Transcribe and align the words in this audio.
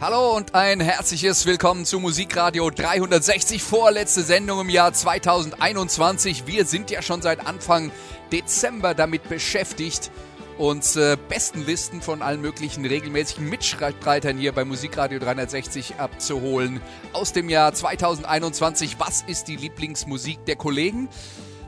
Hallo 0.00 0.34
und 0.34 0.54
ein 0.54 0.80
herzliches 0.80 1.44
Willkommen 1.44 1.84
zu 1.84 2.00
Musikradio 2.00 2.70
360, 2.70 3.62
vorletzte 3.62 4.22
Sendung 4.22 4.62
im 4.62 4.70
Jahr 4.70 4.94
2021. 4.94 6.46
Wir 6.46 6.64
sind 6.64 6.90
ja 6.90 7.02
schon 7.02 7.20
seit 7.20 7.46
Anfang 7.46 7.92
Dezember 8.32 8.94
damit 8.94 9.28
beschäftigt, 9.28 10.10
uns 10.56 10.96
äh, 10.96 11.18
besten 11.28 11.66
Listen 11.66 12.00
von 12.00 12.22
allen 12.22 12.40
möglichen 12.40 12.86
regelmäßigen 12.86 13.46
Mitstreitern 13.46 14.38
hier 14.38 14.52
bei 14.52 14.64
Musikradio 14.64 15.18
360 15.18 15.96
abzuholen 15.96 16.80
aus 17.12 17.34
dem 17.34 17.50
Jahr 17.50 17.74
2021. 17.74 18.96
Was 18.98 19.20
ist 19.20 19.48
die 19.48 19.56
Lieblingsmusik 19.56 20.46
der 20.46 20.56
Kollegen? 20.56 21.10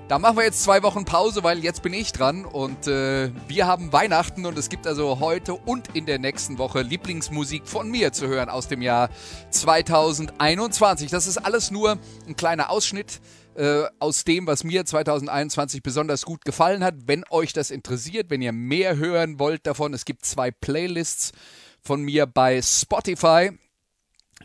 Da 0.08 0.18
machen 0.18 0.36
wir 0.36 0.44
jetzt 0.44 0.62
zwei 0.62 0.82
Wochen 0.82 1.04
Pause, 1.04 1.42
weil 1.42 1.60
jetzt 1.60 1.82
bin 1.82 1.94
ich 1.94 2.12
dran 2.12 2.44
und 2.44 2.86
äh, 2.86 3.30
wir 3.48 3.66
haben 3.66 3.92
Weihnachten 3.92 4.44
und 4.44 4.58
es 4.58 4.68
gibt 4.68 4.86
also 4.86 5.20
heute 5.20 5.54
und 5.54 5.94
in 5.94 6.04
der 6.06 6.18
nächsten 6.18 6.58
Woche 6.58 6.82
Lieblingsmusik 6.82 7.66
von 7.66 7.90
mir 7.90 8.12
zu 8.12 8.26
hören 8.26 8.50
aus 8.50 8.68
dem 8.68 8.82
Jahr 8.82 9.08
2021. 9.50 11.10
Das 11.10 11.26
ist 11.26 11.38
alles 11.38 11.70
nur 11.70 11.98
ein 12.26 12.36
kleiner 12.36 12.68
Ausschnitt 12.68 13.20
äh, 13.54 13.84
aus 14.00 14.24
dem, 14.24 14.46
was 14.46 14.64
mir 14.64 14.84
2021 14.84 15.82
besonders 15.82 16.24
gut 16.24 16.44
gefallen 16.44 16.84
hat. 16.84 16.94
Wenn 17.06 17.24
euch 17.30 17.52
das 17.52 17.70
interessiert, 17.70 18.28
wenn 18.28 18.42
ihr 18.42 18.52
mehr 18.52 18.96
hören 18.96 19.38
wollt 19.38 19.66
davon, 19.66 19.94
es 19.94 20.04
gibt 20.04 20.26
zwei 20.26 20.50
Playlists 20.50 21.32
von 21.80 22.02
mir 22.02 22.26
bei 22.26 22.60
Spotify, 22.60 23.52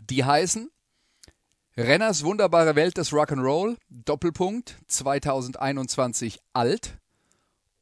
die 0.08 0.24
heißen 0.24 0.70
Renners 1.78 2.24
wunderbare 2.24 2.74
Welt 2.74 2.96
des 2.96 3.12
Rock'n'Roll, 3.12 3.76
Doppelpunkt 3.88 4.78
2021 4.88 6.40
alt 6.52 6.98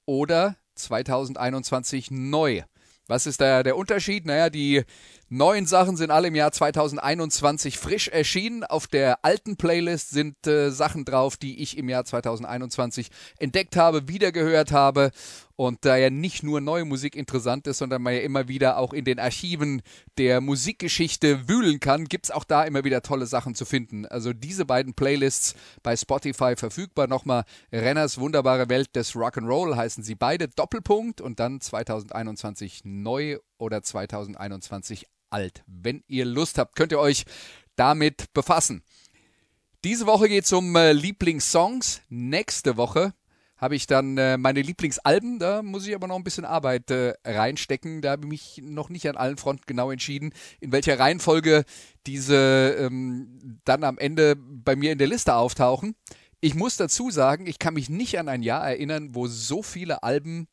oder 0.04 0.56
2021 0.74 2.10
neu. 2.10 2.60
Was 3.06 3.24
ist 3.26 3.40
da 3.40 3.62
der 3.62 3.78
Unterschied? 3.78 4.26
Naja, 4.26 4.50
die 4.50 4.82
neuen 5.30 5.64
Sachen 5.64 5.96
sind 5.96 6.10
alle 6.10 6.28
im 6.28 6.34
Jahr 6.34 6.52
2021 6.52 7.78
frisch 7.78 8.08
erschienen. 8.08 8.64
Auf 8.64 8.86
der 8.86 9.24
alten 9.24 9.56
Playlist 9.56 10.10
sind 10.10 10.46
äh, 10.46 10.70
Sachen 10.70 11.06
drauf, 11.06 11.38
die 11.38 11.62
ich 11.62 11.78
im 11.78 11.88
Jahr 11.88 12.04
2021 12.04 13.08
entdeckt 13.38 13.76
habe, 13.76 14.08
wiedergehört 14.08 14.72
habe. 14.72 15.10
Und 15.56 15.86
da 15.86 15.96
ja 15.96 16.10
nicht 16.10 16.42
nur 16.42 16.60
neue 16.60 16.84
Musik 16.84 17.16
interessant 17.16 17.66
ist, 17.66 17.78
sondern 17.78 18.02
man 18.02 18.12
ja 18.12 18.20
immer 18.20 18.46
wieder 18.46 18.76
auch 18.76 18.92
in 18.92 19.06
den 19.06 19.18
Archiven 19.18 19.80
der 20.18 20.42
Musikgeschichte 20.42 21.48
wühlen 21.48 21.80
kann, 21.80 22.04
gibt 22.04 22.26
es 22.26 22.30
auch 22.30 22.44
da 22.44 22.64
immer 22.64 22.84
wieder 22.84 23.00
tolle 23.00 23.24
Sachen 23.24 23.54
zu 23.54 23.64
finden. 23.64 24.04
Also 24.04 24.34
diese 24.34 24.66
beiden 24.66 24.92
Playlists 24.92 25.54
bei 25.82 25.96
Spotify 25.96 26.56
verfügbar. 26.56 27.06
Nochmal 27.06 27.44
Renners 27.72 28.18
wunderbare 28.18 28.68
Welt 28.68 28.94
des 28.94 29.14
Rock'n'Roll 29.14 29.76
heißen 29.76 30.04
sie 30.04 30.14
beide. 30.14 30.48
Doppelpunkt 30.48 31.22
und 31.22 31.40
dann 31.40 31.62
2021 31.62 32.82
neu 32.84 33.38
oder 33.56 33.82
2021 33.82 35.06
alt. 35.30 35.64
Wenn 35.66 36.04
ihr 36.06 36.26
Lust 36.26 36.58
habt, 36.58 36.76
könnt 36.76 36.92
ihr 36.92 37.00
euch 37.00 37.24
damit 37.76 38.32
befassen. 38.34 38.82
Diese 39.84 40.06
Woche 40.06 40.28
geht 40.28 40.44
es 40.44 40.52
um 40.52 40.76
äh, 40.76 40.92
Lieblingssongs. 40.92 42.02
Nächste 42.08 42.76
Woche 42.76 43.14
habe 43.56 43.74
ich 43.74 43.86
dann 43.86 44.18
äh, 44.18 44.36
meine 44.36 44.62
Lieblingsalben. 44.62 45.38
Da 45.38 45.62
muss 45.62 45.86
ich 45.86 45.94
aber 45.94 46.06
noch 46.06 46.16
ein 46.16 46.24
bisschen 46.24 46.44
Arbeit 46.44 46.90
äh, 46.90 47.14
reinstecken. 47.24 48.02
Da 48.02 48.12
habe 48.12 48.24
ich 48.24 48.28
mich 48.28 48.60
noch 48.62 48.90
nicht 48.90 49.08
an 49.08 49.16
allen 49.16 49.36
Fronten 49.36 49.64
genau 49.66 49.90
entschieden, 49.90 50.32
in 50.60 50.72
welcher 50.72 50.98
Reihenfolge 50.98 51.64
diese 52.06 52.76
ähm, 52.78 53.60
dann 53.64 53.84
am 53.84 53.98
Ende 53.98 54.36
bei 54.36 54.76
mir 54.76 54.92
in 54.92 54.98
der 54.98 55.08
Liste 55.08 55.34
auftauchen. 55.34 55.96
Ich 56.40 56.54
muss 56.54 56.76
dazu 56.76 57.10
sagen, 57.10 57.46
ich 57.46 57.58
kann 57.58 57.74
mich 57.74 57.88
nicht 57.88 58.18
an 58.18 58.28
ein 58.28 58.42
Jahr 58.42 58.68
erinnern, 58.68 59.14
wo 59.14 59.26
so 59.26 59.62
viele 59.62 60.02
Alben 60.02 60.48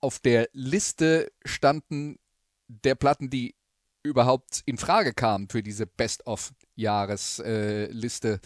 auf 0.00 0.18
der 0.18 0.48
Liste 0.52 1.30
standen 1.44 2.18
der 2.68 2.94
Platten, 2.94 3.30
die 3.30 3.54
überhaupt 4.02 4.62
in 4.66 4.78
Frage 4.78 5.14
kamen 5.14 5.48
für 5.48 5.62
diese 5.62 5.86
Best-of-Jahresliste. 5.86 8.28
Äh, 8.28 8.38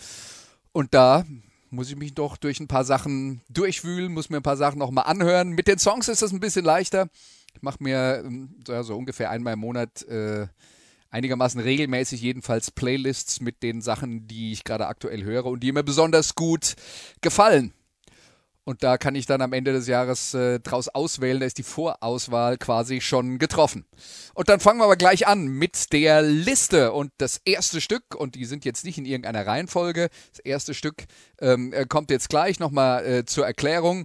Und 0.72 0.94
da 0.94 1.24
muss 1.70 1.90
ich 1.90 1.96
mich 1.96 2.14
doch 2.14 2.36
durch 2.36 2.60
ein 2.60 2.68
paar 2.68 2.84
Sachen 2.84 3.40
durchwühlen, 3.48 4.12
muss 4.12 4.30
mir 4.30 4.38
ein 4.38 4.42
paar 4.42 4.56
Sachen 4.56 4.78
nochmal 4.78 5.04
anhören. 5.04 5.50
Mit 5.50 5.68
den 5.68 5.78
Songs 5.78 6.08
ist 6.08 6.22
das 6.22 6.32
ein 6.32 6.40
bisschen 6.40 6.64
leichter. 6.64 7.08
Ich 7.54 7.62
mache 7.62 7.82
mir 7.82 8.22
ähm, 8.24 8.54
ja, 8.66 8.82
so 8.82 8.96
ungefähr 8.96 9.30
einmal 9.30 9.54
im 9.54 9.60
Monat 9.60 10.02
äh, 10.04 10.46
einigermaßen 11.10 11.60
regelmäßig 11.60 12.20
jedenfalls 12.20 12.70
Playlists 12.70 13.40
mit 13.40 13.62
den 13.62 13.80
Sachen, 13.80 14.26
die 14.26 14.52
ich 14.52 14.64
gerade 14.64 14.86
aktuell 14.86 15.24
höre 15.24 15.46
und 15.46 15.60
die 15.60 15.72
mir 15.72 15.82
besonders 15.82 16.34
gut 16.34 16.76
gefallen. 17.20 17.72
Und 18.68 18.82
da 18.82 18.98
kann 18.98 19.14
ich 19.14 19.24
dann 19.24 19.40
am 19.40 19.54
Ende 19.54 19.72
des 19.72 19.86
Jahres 19.86 20.34
äh, 20.34 20.60
draus 20.60 20.88
auswählen. 20.88 21.40
Da 21.40 21.46
ist 21.46 21.56
die 21.56 21.62
Vorauswahl 21.62 22.58
quasi 22.58 23.00
schon 23.00 23.38
getroffen. 23.38 23.86
Und 24.34 24.50
dann 24.50 24.60
fangen 24.60 24.78
wir 24.78 24.84
aber 24.84 24.98
gleich 24.98 25.26
an 25.26 25.48
mit 25.48 25.90
der 25.94 26.20
Liste. 26.20 26.92
Und 26.92 27.10
das 27.16 27.40
erste 27.46 27.80
Stück, 27.80 28.14
und 28.14 28.34
die 28.34 28.44
sind 28.44 28.66
jetzt 28.66 28.84
nicht 28.84 28.98
in 28.98 29.06
irgendeiner 29.06 29.46
Reihenfolge, 29.46 30.10
das 30.32 30.40
erste 30.40 30.74
Stück 30.74 31.06
ähm, 31.40 31.72
äh, 31.72 31.86
kommt 31.86 32.10
jetzt 32.10 32.28
gleich 32.28 32.60
nochmal 32.60 33.06
äh, 33.06 33.24
zur 33.24 33.46
Erklärung. 33.46 34.04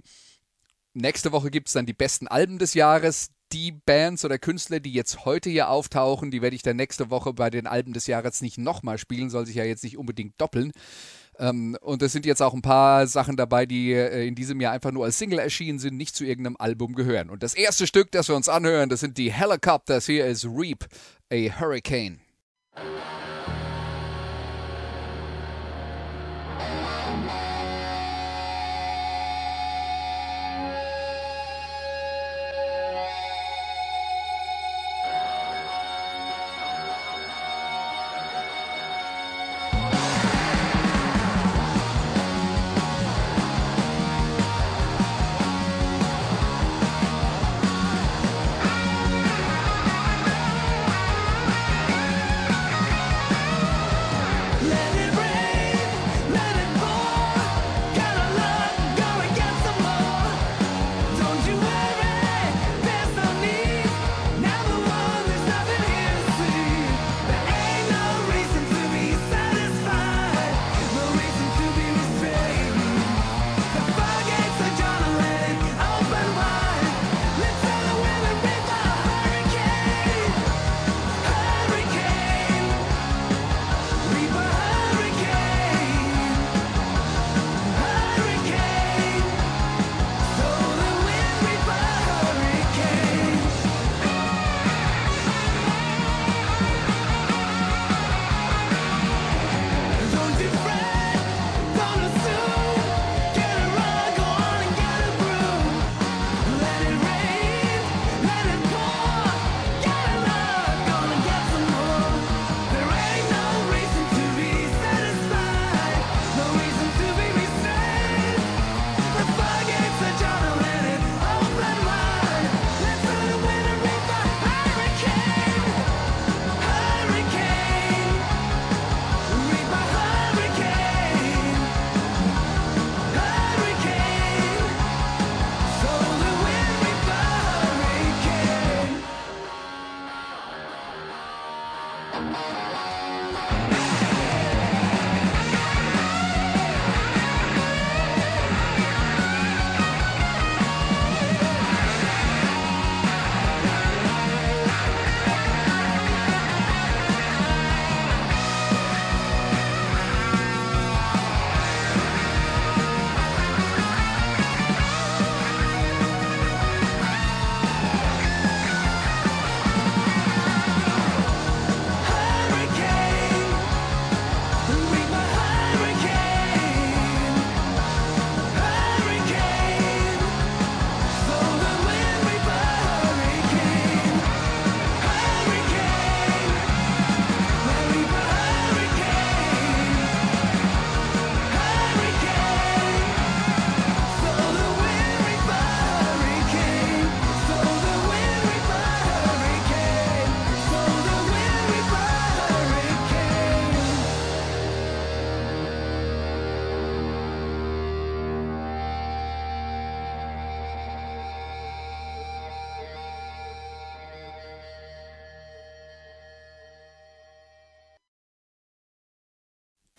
Nächste 0.94 1.32
Woche 1.32 1.50
gibt 1.50 1.68
es 1.68 1.74
dann 1.74 1.84
die 1.84 1.92
besten 1.92 2.26
Alben 2.26 2.58
des 2.58 2.72
Jahres. 2.72 3.28
Die 3.52 3.70
Bands 3.70 4.24
oder 4.24 4.38
Künstler, 4.38 4.80
die 4.80 4.94
jetzt 4.94 5.26
heute 5.26 5.50
hier 5.50 5.68
auftauchen, 5.68 6.30
die 6.30 6.40
werde 6.40 6.56
ich 6.56 6.62
dann 6.62 6.76
nächste 6.76 7.10
Woche 7.10 7.34
bei 7.34 7.50
den 7.50 7.66
Alben 7.66 7.92
des 7.92 8.06
Jahres 8.06 8.40
nicht 8.40 8.56
nochmal 8.56 8.96
spielen, 8.96 9.28
soll 9.28 9.44
sich 9.44 9.56
ja 9.56 9.64
jetzt 9.64 9.84
nicht 9.84 9.98
unbedingt 9.98 10.40
doppeln. 10.40 10.72
Ähm, 11.38 11.76
und 11.80 12.02
es 12.02 12.12
sind 12.12 12.26
jetzt 12.26 12.42
auch 12.42 12.54
ein 12.54 12.62
paar 12.62 13.06
Sachen 13.06 13.36
dabei, 13.36 13.66
die 13.66 13.92
äh, 13.92 14.26
in 14.26 14.34
diesem 14.34 14.60
Jahr 14.60 14.72
einfach 14.72 14.92
nur 14.92 15.04
als 15.04 15.18
Single 15.18 15.38
erschienen 15.38 15.78
sind, 15.78 15.96
nicht 15.96 16.14
zu 16.14 16.24
irgendeinem 16.24 16.56
Album 16.58 16.94
gehören. 16.94 17.30
Und 17.30 17.42
das 17.42 17.54
erste 17.54 17.86
Stück, 17.86 18.10
das 18.12 18.28
wir 18.28 18.36
uns 18.36 18.48
anhören, 18.48 18.88
das 18.88 19.00
sind 19.00 19.18
die 19.18 19.32
Helicopters. 19.32 20.06
Hier 20.06 20.26
ist 20.26 20.44
Reap, 20.44 20.86
a 21.32 21.36
Hurricane. 21.60 22.20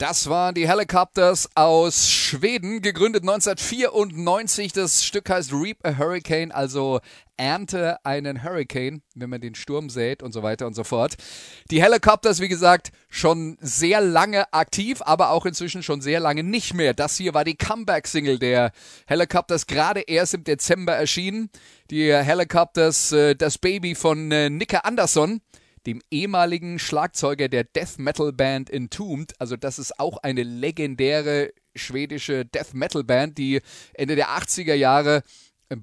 Das 0.08 0.30
waren 0.30 0.54
die 0.54 0.68
Helicopters 0.68 1.50
aus 1.56 2.12
Schweden, 2.12 2.84
gegründet 2.84 3.24
1994. 3.24 4.72
Das 4.72 5.04
Stück 5.04 5.28
heißt 5.28 5.52
Reap 5.52 5.80
a 5.84 5.98
Hurricane, 5.98 6.52
also 6.52 7.00
ernte 7.38 7.98
einen 8.06 8.44
Hurricane, 8.44 9.02
wenn 9.16 9.32
man 9.32 9.42
den 9.42 9.56
Sturm 9.56 9.90
sät 9.90 10.22
und 10.22 10.32
so 10.32 10.44
weiter 10.44 10.68
und 10.68 10.76
so 10.76 10.84
fort. 10.84 11.16
Die 11.72 11.82
Helicopters, 11.82 12.40
wie 12.40 12.50
gesagt, 12.50 12.92
schon 13.10 13.58
sehr 13.62 14.00
lange 14.00 14.54
aktiv, 14.54 15.02
aber 15.02 15.32
auch 15.32 15.48
inzwischen 15.48 15.82
schon 15.82 16.02
sehr 16.02 16.20
lange 16.20 16.44
nicht 16.44 16.76
mehr. 16.76 16.94
Das 16.94 17.18
hier 17.18 17.34
war 17.34 17.44
die 17.44 17.58
Comeback-Single 17.58 18.38
der 18.38 18.74
Helicopters, 19.08 19.66
gerade 19.66 20.02
erst 20.02 20.36
im 20.36 20.44
Dezember 20.44 20.94
erschienen. 20.94 21.50
Die 21.90 22.14
Helicopters, 22.14 23.12
äh, 23.12 23.36
das 23.36 23.58
Baby 23.58 23.96
von 23.96 24.32
äh, 24.32 24.52
Nicke 24.52 24.86
Anderson 24.86 25.42
dem 25.86 26.02
ehemaligen 26.12 26.80
Schlagzeuger 26.80 27.48
der 27.48 27.64
Death 27.64 27.98
Metal 27.98 28.34
Band 28.34 28.70
Entombed. 28.70 29.34
Also 29.40 29.56
das 29.56 29.80
ist 29.80 30.00
auch 30.00 30.18
eine 30.18 30.44
legendäre 30.44 31.52
schwedische 31.76 32.46
Death 32.46 32.74
Metal 32.74 33.04
Band, 33.04 33.38
die 33.38 33.62
Ende 33.94 34.16
der 34.16 34.30
80er 34.30 34.74
Jahre 34.74 35.24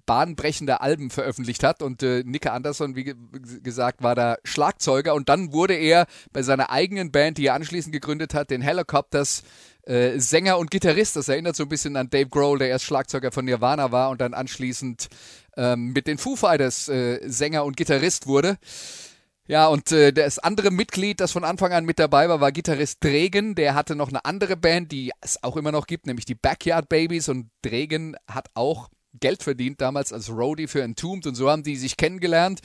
bahnbrechende 0.07 0.81
Alben 0.81 1.11
veröffentlicht 1.11 1.65
hat 1.65 1.83
und 1.83 2.03
äh, 2.03 2.23
Nicke 2.25 2.53
Anderson, 2.53 2.95
wie 2.95 3.05
ge 3.05 3.15
gesagt, 3.63 4.03
war 4.03 4.15
da 4.15 4.37
Schlagzeuger 4.45 5.15
und 5.15 5.29
dann 5.29 5.53
wurde 5.53 5.75
er 5.75 6.07
bei 6.33 6.43
seiner 6.43 6.71
eigenen 6.71 7.11
Band, 7.11 7.39
die 7.39 7.47
er 7.47 7.55
anschließend 7.55 7.93
gegründet 7.93 8.33
hat, 8.33 8.51
den 8.51 8.63
Helicopters, 8.63 9.43
äh, 9.83 10.19
Sänger 10.19 10.59
und 10.59 10.71
Gitarrist. 10.71 11.17
Das 11.17 11.29
erinnert 11.29 11.57
so 11.57 11.65
ein 11.65 11.69
bisschen 11.69 11.97
an 11.97 12.11
Dave 12.11 12.29
Grohl, 12.29 12.59
der 12.59 12.69
erst 12.69 12.85
Schlagzeuger 12.85 13.33
von 13.33 13.45
Nirvana 13.45 13.91
war 13.91 14.11
und 14.11 14.21
dann 14.21 14.35
anschließend 14.35 15.09
ähm, 15.57 15.93
mit 15.93 16.07
den 16.07 16.19
Foo 16.19 16.37
Fighters 16.37 16.89
äh, 16.89 17.21
Sänger 17.29 17.65
und 17.65 17.77
Gitarrist 17.77 18.27
wurde. 18.27 18.59
Ja, 19.53 19.67
und 19.67 19.93
äh, 19.93 20.15
das 20.15 20.39
andere 20.39 20.71
Mitglied, 20.71 21.21
das 21.21 21.33
von 21.33 21.45
Anfang 21.45 21.75
an 21.75 21.85
mit 21.85 21.99
dabei 21.99 22.27
war, 22.27 22.41
war 22.41 22.53
Gitarrist 22.53 23.05
Dregen. 23.05 23.55
Der 23.55 23.75
hatte 23.75 23.95
noch 23.95 24.09
eine 24.09 24.25
andere 24.25 24.57
Band, 24.57 24.91
die 24.93 25.13
es 25.21 25.43
auch 25.43 25.59
immer 25.59 25.73
noch 25.73 25.87
gibt, 25.87 26.07
nämlich 26.07 26.25
die 26.25 26.35
Backyard 26.35 26.89
Babies. 26.89 27.29
Und 27.29 27.51
Dregen 27.61 28.17
hat 28.27 28.49
auch 28.55 28.89
Geld 29.21 29.43
verdient 29.43 29.83
damals 29.83 30.11
als 30.11 30.31
Roadie 30.31 30.69
für 30.69 30.81
Entombed. 30.81 31.27
Und 31.27 31.35
so 31.35 31.51
haben 31.51 31.65
die 31.65 31.77
sich 31.77 31.99
kennengelernt 31.99 32.61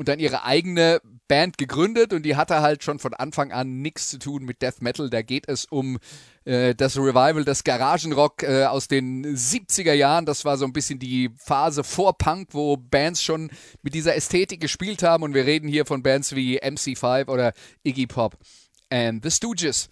und 0.00 0.08
dann 0.08 0.18
ihre 0.18 0.44
eigene 0.44 1.02
Band 1.28 1.58
gegründet 1.58 2.14
und 2.14 2.22
die 2.22 2.34
hatte 2.34 2.62
halt 2.62 2.82
schon 2.82 2.98
von 2.98 3.12
Anfang 3.12 3.52
an 3.52 3.82
nichts 3.82 4.08
zu 4.08 4.18
tun 4.18 4.46
mit 4.46 4.62
Death 4.62 4.80
Metal. 4.80 5.10
Da 5.10 5.20
geht 5.20 5.46
es 5.46 5.66
um 5.66 5.98
äh, 6.46 6.74
das 6.74 6.96
Revival 6.96 7.44
des 7.44 7.64
Garagenrock 7.64 8.42
äh, 8.42 8.64
aus 8.64 8.88
den 8.88 9.26
70er 9.36 9.92
Jahren. 9.92 10.24
Das 10.24 10.46
war 10.46 10.56
so 10.56 10.64
ein 10.64 10.72
bisschen 10.72 10.98
die 10.98 11.28
Phase 11.36 11.84
vor 11.84 12.16
Punk, 12.16 12.48
wo 12.52 12.78
Bands 12.78 13.22
schon 13.22 13.50
mit 13.82 13.92
dieser 13.92 14.16
Ästhetik 14.16 14.62
gespielt 14.62 15.02
haben 15.02 15.22
und 15.22 15.34
wir 15.34 15.44
reden 15.44 15.68
hier 15.68 15.84
von 15.84 16.02
Bands 16.02 16.34
wie 16.34 16.62
MC5 16.62 17.28
oder 17.28 17.52
Iggy 17.82 18.06
Pop 18.06 18.38
and 18.88 19.22
The 19.22 19.30
Stooges. 19.30 19.90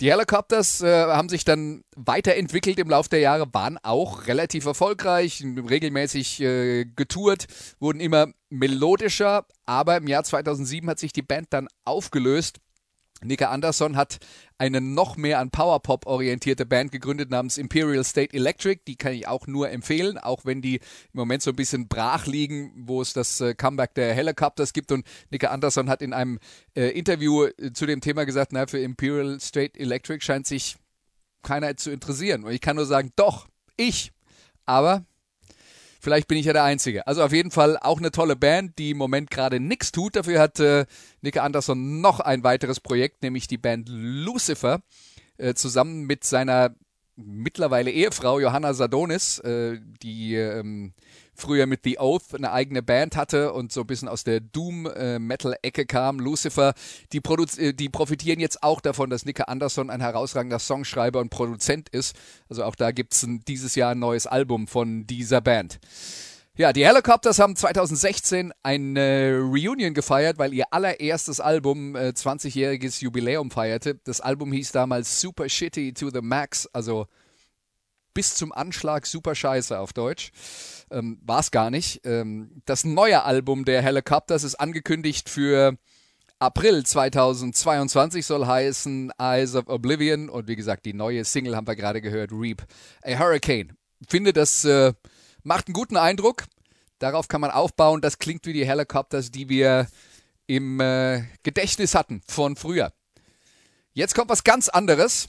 Die 0.00 0.12
Helicopters 0.12 0.80
äh, 0.80 1.06
haben 1.06 1.28
sich 1.28 1.44
dann 1.44 1.82
weiterentwickelt 1.96 2.78
im 2.78 2.88
Laufe 2.88 3.08
der 3.08 3.18
Jahre, 3.18 3.52
waren 3.52 3.78
auch 3.78 4.28
relativ 4.28 4.64
erfolgreich, 4.64 5.42
regelmäßig 5.44 6.40
äh, 6.40 6.84
getourt, 6.84 7.46
wurden 7.80 7.98
immer 7.98 8.28
melodischer, 8.48 9.44
aber 9.66 9.96
im 9.96 10.06
Jahr 10.06 10.22
2007 10.22 10.88
hat 10.88 11.00
sich 11.00 11.12
die 11.12 11.22
Band 11.22 11.48
dann 11.50 11.66
aufgelöst. 11.84 12.58
Nika 13.22 13.50
Anderson 13.50 13.96
hat 13.96 14.18
eine 14.58 14.80
noch 14.80 15.16
mehr 15.16 15.38
an 15.38 15.50
Powerpop 15.50 16.06
orientierte 16.06 16.66
Band 16.66 16.90
gegründet 16.90 17.30
namens 17.30 17.58
Imperial 17.58 18.04
State 18.04 18.34
Electric. 18.34 18.82
Die 18.86 18.96
kann 18.96 19.12
ich 19.12 19.28
auch 19.28 19.46
nur 19.46 19.70
empfehlen, 19.70 20.18
auch 20.18 20.44
wenn 20.44 20.60
die 20.60 20.76
im 20.76 20.82
Moment 21.12 21.42
so 21.42 21.50
ein 21.50 21.56
bisschen 21.56 21.88
brach 21.88 22.26
liegen, 22.26 22.72
wo 22.76 23.00
es 23.00 23.12
das 23.12 23.40
äh, 23.40 23.54
Comeback 23.54 23.94
der 23.94 24.14
Helicopters 24.14 24.72
gibt. 24.72 24.90
Und 24.90 25.06
Nika 25.30 25.48
Anderson 25.48 25.88
hat 25.88 26.02
in 26.02 26.12
einem 26.12 26.40
äh, 26.74 26.88
Interview 26.88 27.44
äh, 27.44 27.72
zu 27.72 27.86
dem 27.86 28.00
Thema 28.00 28.26
gesagt, 28.26 28.52
na, 28.52 28.66
für 28.66 28.80
Imperial 28.80 29.38
State 29.40 29.78
Electric 29.78 30.24
scheint 30.24 30.46
sich 30.46 30.76
keiner 31.42 31.76
zu 31.76 31.90
interessieren. 31.90 32.44
Und 32.44 32.52
ich 32.52 32.60
kann 32.60 32.76
nur 32.76 32.86
sagen, 32.86 33.12
doch, 33.14 33.48
ich. 33.76 34.12
Aber 34.66 35.06
Vielleicht 36.00 36.28
bin 36.28 36.38
ich 36.38 36.46
ja 36.46 36.52
der 36.52 36.64
Einzige. 36.64 37.06
Also 37.06 37.22
auf 37.22 37.32
jeden 37.32 37.50
Fall 37.50 37.76
auch 37.76 37.98
eine 37.98 38.12
tolle 38.12 38.36
Band, 38.36 38.78
die 38.78 38.90
im 38.90 38.98
Moment 38.98 39.30
gerade 39.30 39.58
nichts 39.58 39.90
tut. 39.90 40.16
Dafür 40.16 40.40
hat 40.40 40.60
äh, 40.60 40.86
Nicke 41.22 41.42
Anderson 41.42 42.00
noch 42.00 42.20
ein 42.20 42.44
weiteres 42.44 42.80
Projekt, 42.80 43.22
nämlich 43.22 43.48
die 43.48 43.58
Band 43.58 43.88
Lucifer, 43.88 44.80
äh, 45.38 45.54
zusammen 45.54 46.04
mit 46.04 46.24
seiner 46.24 46.74
mittlerweile 47.16 47.90
Ehefrau 47.90 48.38
Johanna 48.38 48.74
Sadonis, 48.74 49.40
äh, 49.40 49.80
die 50.02 50.36
ähm, 50.36 50.92
früher 51.40 51.66
mit 51.66 51.80
The 51.84 51.98
Oath 51.98 52.34
eine 52.34 52.52
eigene 52.52 52.82
Band 52.82 53.16
hatte 53.16 53.52
und 53.52 53.72
so 53.72 53.82
ein 53.82 53.86
bisschen 53.86 54.08
aus 54.08 54.24
der 54.24 54.40
Doom-Metal-Ecke 54.40 55.86
kam, 55.86 56.20
Lucifer, 56.20 56.74
die, 57.12 57.20
äh, 57.58 57.72
die 57.72 57.88
profitieren 57.88 58.40
jetzt 58.40 58.62
auch 58.62 58.80
davon, 58.80 59.10
dass 59.10 59.24
Nicke 59.24 59.48
Anderson 59.48 59.90
ein 59.90 60.00
herausragender 60.00 60.58
Songschreiber 60.58 61.20
und 61.20 61.30
Produzent 61.30 61.88
ist. 61.88 62.16
Also 62.48 62.64
auch 62.64 62.74
da 62.74 62.90
gibt 62.90 63.14
es 63.14 63.26
dieses 63.46 63.74
Jahr 63.74 63.92
ein 63.92 63.98
neues 63.98 64.26
Album 64.26 64.66
von 64.66 65.06
dieser 65.06 65.40
Band. 65.40 65.78
Ja, 66.58 66.72
die 66.72 66.84
Helicopters 66.84 67.38
haben 67.38 67.54
2016 67.54 68.52
eine 68.64 69.38
Reunion 69.40 69.94
gefeiert, 69.94 70.38
weil 70.38 70.52
ihr 70.52 70.64
allererstes 70.72 71.38
Album 71.38 71.94
äh, 71.94 72.08
20-jähriges 72.08 73.00
Jubiläum 73.00 73.52
feierte. 73.52 73.94
Das 74.02 74.20
Album 74.20 74.50
hieß 74.52 74.72
damals 74.72 75.20
Super 75.20 75.48
Shitty 75.48 75.94
to 75.94 76.10
the 76.10 76.20
Max, 76.20 76.68
also 76.72 77.06
bis 78.18 78.34
zum 78.34 78.50
Anschlag 78.50 79.06
super 79.06 79.36
scheiße 79.36 79.78
auf 79.78 79.92
Deutsch. 79.92 80.32
Ähm, 80.90 81.20
War 81.24 81.38
es 81.38 81.52
gar 81.52 81.70
nicht. 81.70 82.00
Ähm, 82.04 82.62
das 82.64 82.82
neue 82.82 83.22
Album 83.22 83.64
der 83.64 83.80
Helicopters 83.80 84.42
ist 84.42 84.56
angekündigt 84.56 85.28
für 85.28 85.78
April 86.40 86.84
2022 86.84 88.26
soll 88.26 88.44
heißen 88.44 89.12
Eyes 89.20 89.54
of 89.54 89.68
Oblivion 89.68 90.30
und 90.30 90.48
wie 90.48 90.56
gesagt, 90.56 90.84
die 90.84 90.94
neue 90.94 91.24
Single 91.24 91.54
haben 91.54 91.68
wir 91.68 91.76
gerade 91.76 92.00
gehört, 92.00 92.32
Reap 92.32 92.66
a 93.04 93.16
Hurricane. 93.16 93.76
Finde, 94.08 94.32
das 94.32 94.64
äh, 94.64 94.94
macht 95.44 95.68
einen 95.68 95.74
guten 95.74 95.96
Eindruck. 95.96 96.46
Darauf 96.98 97.28
kann 97.28 97.40
man 97.40 97.52
aufbauen. 97.52 98.00
Das 98.00 98.18
klingt 98.18 98.46
wie 98.46 98.52
die 98.52 98.66
Helicopters, 98.66 99.30
die 99.30 99.48
wir 99.48 99.86
im 100.48 100.80
äh, 100.80 101.22
Gedächtnis 101.44 101.94
hatten 101.94 102.20
von 102.26 102.56
früher. 102.56 102.92
Jetzt 103.92 104.16
kommt 104.16 104.28
was 104.28 104.42
ganz 104.42 104.68
anderes. 104.68 105.28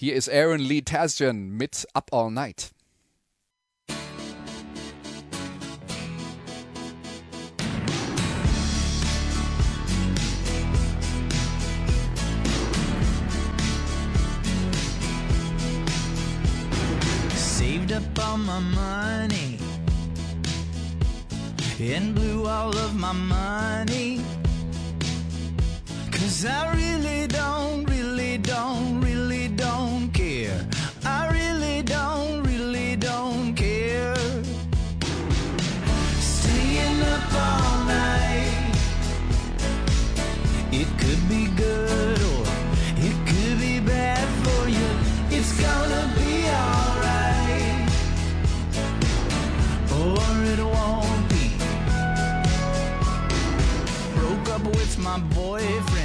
Hier 0.00 0.14
ist 0.14 0.28
Aaron 0.28 0.60
Lee 0.60 0.82
Tasjan 0.82 1.48
mit 1.56 1.84
Up 1.92 2.12
All 2.12 2.30
Night. 2.30 2.70
Saved 17.34 17.92
up 17.92 18.04
all 18.20 18.38
my 18.38 18.60
money 18.60 19.58
and 21.80 22.14
blew 22.14 22.46
all 22.46 22.70
of 22.70 22.94
my 22.94 23.12
money. 23.12 24.20
Cause 26.12 26.46
I 26.46 26.72
really 26.72 27.26
don't, 27.26 27.84
really 27.90 28.38
don't, 28.38 28.87
my 54.98 55.18
boyfriend 55.34 55.97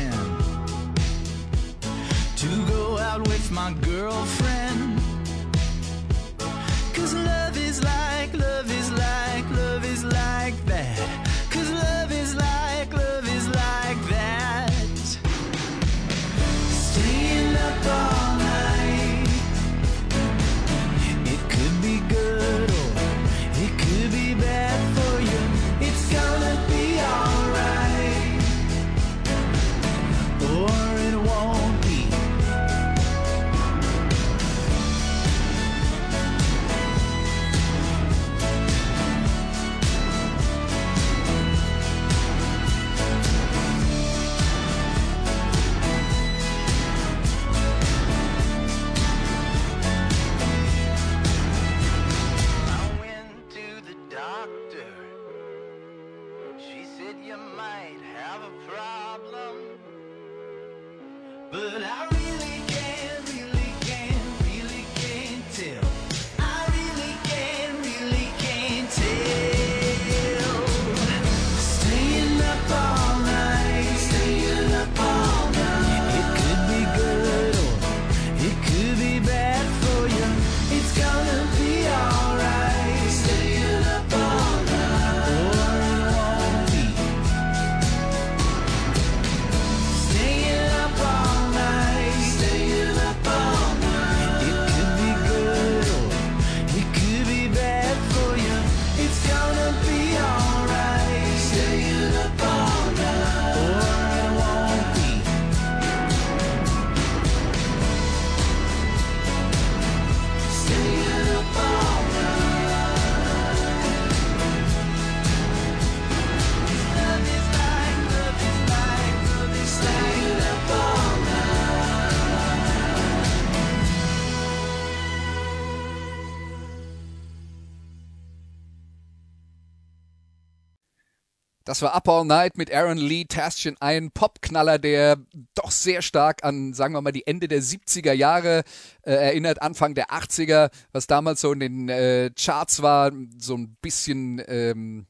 Das 131.74 131.82
war 131.82 131.96
Up 131.96 132.08
All 132.08 132.24
Night 132.24 132.56
mit 132.56 132.72
Aaron 132.72 133.00
Lee 133.00 133.26
Tastian, 133.26 133.76
ein 133.80 134.12
Popknaller, 134.12 134.78
der 134.78 135.18
doch 135.56 135.72
sehr 135.72 136.04
stark 136.04 136.44
an, 136.44 136.76
sagen 136.76 136.94
wir 136.94 137.02
mal, 137.02 137.12
die 137.12 137.26
Ende 137.26 137.48
der 137.48 137.64
70er 137.64 138.14
Jahre 138.14 138.62
äh, 139.02 139.14
erinnert, 139.14 139.60
Anfang 139.60 139.96
der 139.96 140.12
80er, 140.12 140.70
was 140.92 141.08
damals 141.08 141.42
so 141.42 141.52
in 141.52 141.60
den 141.60 141.90
äh, 141.90 142.30
Charts 142.40 142.84
war, 142.84 143.12
so 143.40 143.56
ein 143.56 143.76
bisschen 143.82 144.40
ähm, 144.48 145.08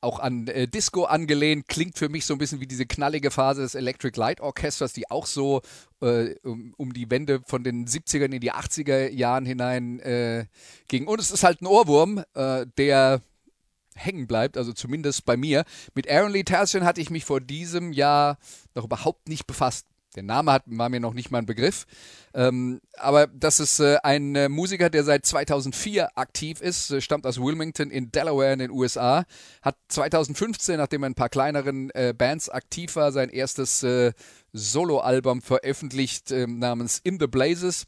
auch 0.00 0.18
an 0.18 0.46
äh, 0.46 0.66
Disco 0.66 1.04
angelehnt, 1.04 1.68
klingt 1.68 1.98
für 1.98 2.08
mich 2.08 2.24
so 2.24 2.32
ein 2.32 2.38
bisschen 2.38 2.60
wie 2.60 2.66
diese 2.66 2.86
knallige 2.86 3.30
Phase 3.30 3.60
des 3.60 3.74
Electric 3.74 4.18
Light 4.18 4.40
Orchestras, 4.40 4.94
die 4.94 5.10
auch 5.10 5.26
so 5.26 5.60
äh, 6.00 6.36
um, 6.42 6.72
um, 6.78 6.94
die 6.94 7.10
Wende 7.10 7.42
von 7.44 7.64
den 7.64 7.86
70ern 7.86 8.32
in 8.32 8.40
die 8.40 8.54
80er 8.54 9.10
Jahren 9.10 9.44
hinein 9.44 10.00
äh, 10.00 10.46
ging. 10.88 11.06
Und 11.06 11.20
es 11.20 11.30
ist 11.30 11.44
halt 11.44 11.60
ein 11.60 11.66
Ohrwurm, 11.66 12.24
äh, 12.32 12.64
der 12.78 13.20
hängen 13.98 14.26
bleibt, 14.26 14.56
also 14.56 14.72
zumindest 14.72 15.24
bei 15.24 15.36
mir. 15.36 15.64
Mit 15.94 16.10
Aaron 16.10 16.32
Lee 16.32 16.44
Terzian 16.44 16.84
hatte 16.84 17.00
ich 17.00 17.10
mich 17.10 17.24
vor 17.24 17.40
diesem 17.40 17.92
Jahr 17.92 18.38
noch 18.74 18.84
überhaupt 18.84 19.28
nicht 19.28 19.46
befasst. 19.46 19.86
Der 20.16 20.22
Name 20.22 20.52
hat, 20.52 20.62
war 20.66 20.88
mir 20.88 21.00
noch 21.00 21.12
nicht 21.12 21.30
mal 21.30 21.38
ein 21.38 21.46
Begriff. 21.46 21.86
Ähm, 22.34 22.80
aber 22.96 23.26
das 23.26 23.60
ist 23.60 23.78
äh, 23.78 23.98
ein 24.02 24.34
äh, 24.34 24.48
Musiker, 24.48 24.90
der 24.90 25.04
seit 25.04 25.26
2004 25.26 26.16
aktiv 26.16 26.60
ist, 26.60 26.90
äh, 26.90 27.00
stammt 27.00 27.26
aus 27.26 27.40
Wilmington 27.40 27.90
in 27.90 28.10
Delaware 28.10 28.52
in 28.52 28.58
den 28.58 28.70
USA, 28.70 29.24
hat 29.60 29.76
2015, 29.88 30.76
nachdem 30.78 31.02
er 31.02 31.10
ein 31.10 31.14
paar 31.14 31.28
kleineren 31.28 31.90
äh, 31.90 32.14
Bands 32.16 32.48
aktiv 32.48 32.96
war, 32.96 33.12
sein 33.12 33.28
erstes 33.28 33.82
äh, 33.82 34.12
Soloalbum 34.52 35.42
veröffentlicht 35.42 36.32
ähm, 36.32 36.58
namens 36.58 37.00
In 37.04 37.20
the 37.20 37.26
Blazes. 37.26 37.84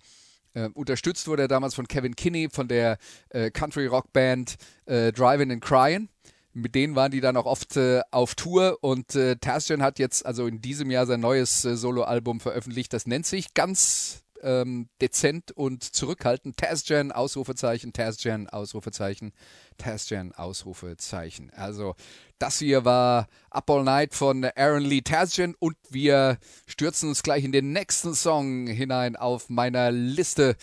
Äh, 0.55 0.69
unterstützt 0.75 1.29
wurde 1.29 1.43
er 1.43 1.49
damals 1.49 1.75
von 1.75 1.87
Kevin 1.87 2.17
Kinney 2.17 2.49
von 2.51 2.69
der 2.69 2.99
äh, 3.31 3.51
Country 3.51 3.87
Rock 3.87 4.13
Band 4.13 4.57
äh, 4.87 5.13
Driving 5.13 5.53
and 5.53 5.63
Crying. 5.63 6.09
Mit 6.53 6.75
denen 6.75 6.97
waren 6.97 7.13
die 7.13 7.21
dann 7.21 7.37
auch 7.37 7.47
oft 7.47 7.77
äh, 7.77 8.01
auf 8.11 8.35
Tour 8.35 8.79
und 8.81 9.15
äh, 9.15 9.37
Tastian 9.37 9.83
hat 9.83 10.01
jetzt 10.01 10.27
also 10.27 10.47
in 10.47 10.61
diesem 10.61 10.91
Jahr 10.91 11.07
sein 11.07 11.21
neues 11.21 11.65
äh, 11.65 11.77
Soloalbum 11.77 12.41
veröffentlicht. 12.41 12.93
Das 12.93 13.07
nennt 13.07 13.27
sich 13.27 13.55
ganz 13.55 14.25
ähm, 14.43 14.89
dezent 15.01 15.53
und 15.53 15.83
zurückhaltend. 15.83 16.57
Tasjan, 16.57 17.13
Ausrufezeichen, 17.13 17.93
Tasjan, 17.93 18.49
Ausrufezeichen, 18.49 19.33
Tasjan, 19.79 20.33
Ausrufezeichen. 20.33 21.51
Also 21.55 21.95
das 22.39 22.59
hier 22.59 22.85
war 22.85 23.27
Up 23.51 23.71
All 23.71 23.85
Night 23.85 24.15
von 24.15 24.45
Aaron 24.45 24.85
Lee 24.85 25.03
Tasjan 25.03 25.55
und 25.59 25.77
wir 25.91 26.39
stürzen 26.67 27.09
uns 27.09 27.23
gleich 27.23 27.45
in 27.45 27.53
den 27.53 27.73
nächsten 27.73 28.15
Song 28.15 28.67
hinein 28.67 29.17
auf 29.17 29.49
meiner 29.49 29.91
Liste. 29.91 30.57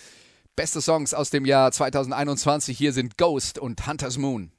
Beste 0.56 0.82
Songs 0.82 1.14
aus 1.14 1.30
dem 1.30 1.46
Jahr 1.46 1.72
2021. 1.72 2.76
Hier 2.78 2.92
sind 2.92 3.18
Ghost 3.18 3.60
und 3.60 3.86
Hunter's 3.86 4.18
Moon. 4.18 4.52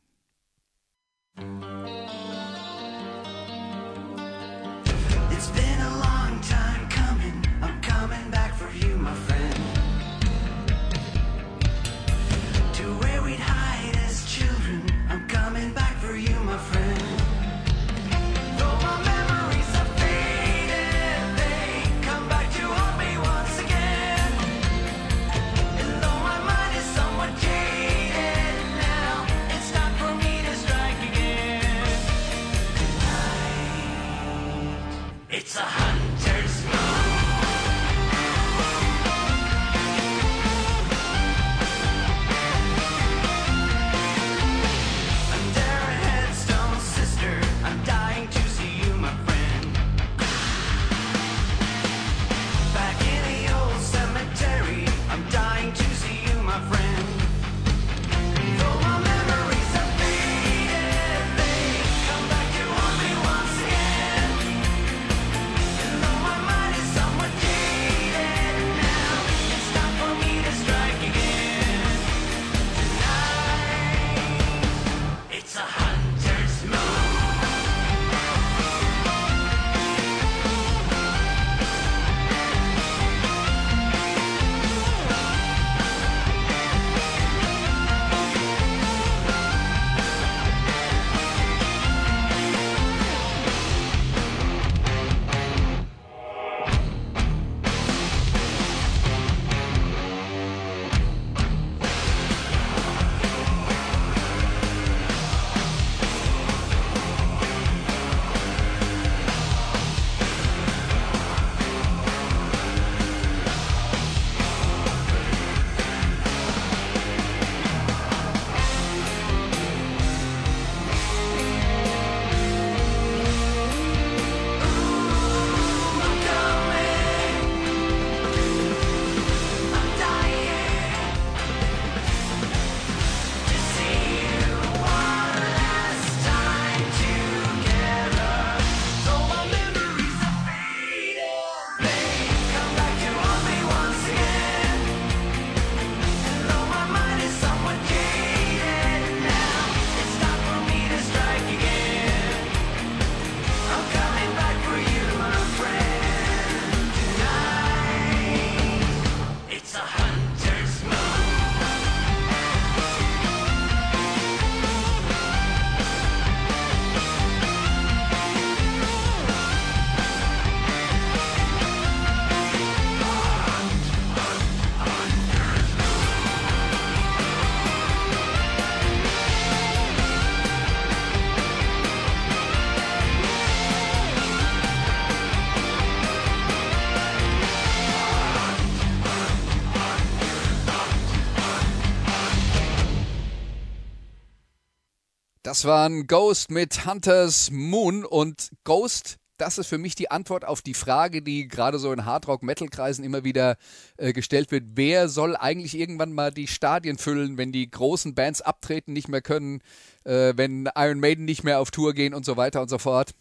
Das 195.49 195.65
waren 195.65 196.07
Ghost 196.07 196.51
mit 196.51 196.85
Hunters 196.85 197.51
Moon 197.51 198.05
und 198.05 198.51
Ghost 198.65 199.17
das 199.39 199.57
ist 199.57 199.69
für 199.69 199.79
mich 199.79 199.95
die 199.95 200.11
Antwort 200.11 200.45
auf 200.45 200.61
die 200.61 200.75
Frage, 200.75 201.23
die 201.23 201.49
gerade 201.49 201.79
so 201.79 201.91
in 201.91 202.05
Hardrock-Metal-Kreisen 202.05 203.03
immer 203.03 203.25
wieder 203.25 203.57
äh, 203.97 204.13
gestellt 204.13 204.51
wird. 204.51 204.65
Wer 204.75 205.09
soll 205.09 205.37
eigentlich 205.37 205.75
irgendwann 205.79 206.13
mal 206.13 206.33
die 206.33 206.49
Stadien 206.49 206.99
füllen, 206.99 207.39
wenn 207.39 207.51
die 207.51 207.71
großen 207.71 208.15
Bands 208.15 208.43
abtreten, 208.43 208.93
nicht 208.93 209.09
mehr 209.09 209.23
können, 209.23 209.63
äh, 210.05 210.35
wenn 210.37 210.69
Iron 210.75 211.01
Maiden 211.01 211.25
nicht 211.25 211.45
mehr 211.45 211.61
auf 211.61 211.71
Tour 211.71 211.95
gehen 211.95 212.13
und 212.13 212.27
so 212.27 212.37
weiter 212.37 212.61
und 212.61 212.69
so 212.69 212.77
fort? 212.77 213.15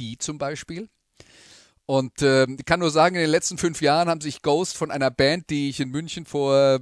Die 0.00 0.18
zum 0.18 0.38
Beispiel. 0.38 0.88
Und 1.84 2.20
äh, 2.22 2.46
ich 2.50 2.64
kann 2.64 2.80
nur 2.80 2.90
sagen, 2.90 3.14
in 3.14 3.20
den 3.20 3.30
letzten 3.30 3.58
fünf 3.58 3.80
Jahren 3.80 4.08
haben 4.08 4.22
sich 4.22 4.42
Ghost 4.42 4.76
von 4.76 4.90
einer 4.90 5.12
Band, 5.12 5.50
die 5.50 5.68
ich 5.68 5.78
in 5.78 5.90
München 5.90 6.26
vor 6.26 6.80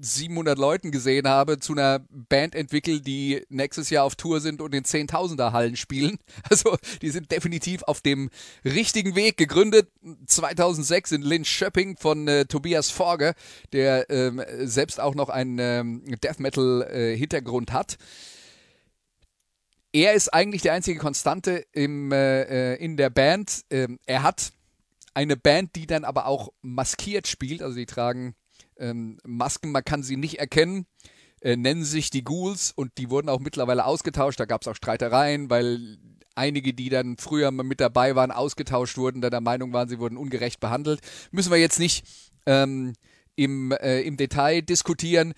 700 0.00 0.58
Leuten 0.58 0.90
gesehen 0.90 1.28
habe, 1.28 1.58
zu 1.58 1.72
einer 1.72 2.00
Band 2.10 2.54
entwickelt, 2.54 3.06
die 3.06 3.44
nächstes 3.48 3.90
Jahr 3.90 4.04
auf 4.04 4.16
Tour 4.16 4.40
sind 4.40 4.60
und 4.60 4.74
in 4.74 4.84
Zehntausender 4.84 5.52
Hallen 5.52 5.76
spielen. 5.76 6.18
Also 6.50 6.76
die 7.02 7.10
sind 7.10 7.32
definitiv 7.32 7.82
auf 7.84 8.00
dem 8.00 8.30
richtigen 8.64 9.14
Weg. 9.14 9.36
Gegründet 9.36 9.88
2006 10.26 11.12
in 11.12 11.22
Linköping 11.22 11.96
von 11.96 12.28
äh, 12.28 12.44
Tobias 12.44 12.90
Forge, 12.90 13.34
der 13.72 14.08
ähm, 14.10 14.42
selbst 14.60 15.00
auch 15.00 15.14
noch 15.14 15.30
einen 15.30 15.58
ähm, 15.58 16.04
Death 16.22 16.38
Metal 16.38 16.82
äh, 16.82 17.16
Hintergrund 17.16 17.72
hat. 17.72 17.96
Er 19.92 20.14
ist 20.14 20.34
eigentlich 20.34 20.62
die 20.62 20.70
einzige 20.70 20.98
Konstante 20.98 21.64
im, 21.72 22.12
äh, 22.12 22.74
in 22.76 22.96
der 22.96 23.10
Band. 23.10 23.64
Ähm, 23.70 23.98
er 24.06 24.22
hat 24.22 24.52
eine 25.14 25.36
Band, 25.36 25.76
die 25.76 25.86
dann 25.86 26.04
aber 26.04 26.26
auch 26.26 26.52
maskiert 26.62 27.26
spielt. 27.26 27.62
Also 27.62 27.76
die 27.76 27.86
tragen 27.86 28.34
ähm, 28.78 29.18
Masken, 29.24 29.72
man 29.72 29.84
kann 29.84 30.02
sie 30.02 30.16
nicht 30.16 30.38
erkennen, 30.38 30.86
äh, 31.40 31.56
nennen 31.56 31.84
sich 31.84 32.10
die 32.10 32.24
Ghouls 32.24 32.72
und 32.74 32.92
die 32.98 33.10
wurden 33.10 33.28
auch 33.28 33.40
mittlerweile 33.40 33.84
ausgetauscht. 33.84 34.40
Da 34.40 34.44
gab 34.44 34.62
es 34.62 34.68
auch 34.68 34.76
Streitereien, 34.76 35.50
weil 35.50 35.98
einige, 36.34 36.74
die 36.74 36.88
dann 36.88 37.16
früher 37.18 37.50
mit 37.50 37.80
dabei 37.80 38.16
waren, 38.16 38.30
ausgetauscht 38.30 38.96
wurden, 38.96 39.20
da 39.20 39.30
der 39.30 39.40
Meinung 39.40 39.72
waren, 39.72 39.88
sie 39.88 39.98
wurden 39.98 40.16
ungerecht 40.16 40.60
behandelt. 40.60 41.00
Müssen 41.30 41.52
wir 41.52 41.58
jetzt 41.58 41.78
nicht 41.78 42.06
ähm, 42.46 42.94
im, 43.36 43.72
äh, 43.72 44.00
im 44.02 44.16
Detail 44.16 44.62
diskutieren. 44.62 45.34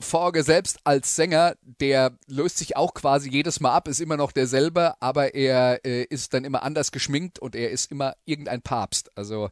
Forge 0.00 0.44
selbst 0.44 0.78
als 0.84 1.16
Sänger, 1.16 1.56
der 1.62 2.16
löst 2.28 2.58
sich 2.58 2.76
auch 2.76 2.94
quasi 2.94 3.30
jedes 3.30 3.58
Mal 3.58 3.74
ab, 3.74 3.88
ist 3.88 4.00
immer 4.00 4.16
noch 4.16 4.30
derselbe, 4.30 4.94
aber 5.00 5.34
er 5.34 5.84
äh, 5.84 6.04
ist 6.04 6.34
dann 6.34 6.44
immer 6.44 6.62
anders 6.62 6.92
geschminkt 6.92 7.40
und 7.40 7.56
er 7.56 7.70
ist 7.70 7.90
immer 7.90 8.14
irgendein 8.24 8.62
Papst. 8.62 9.10
Also 9.16 9.50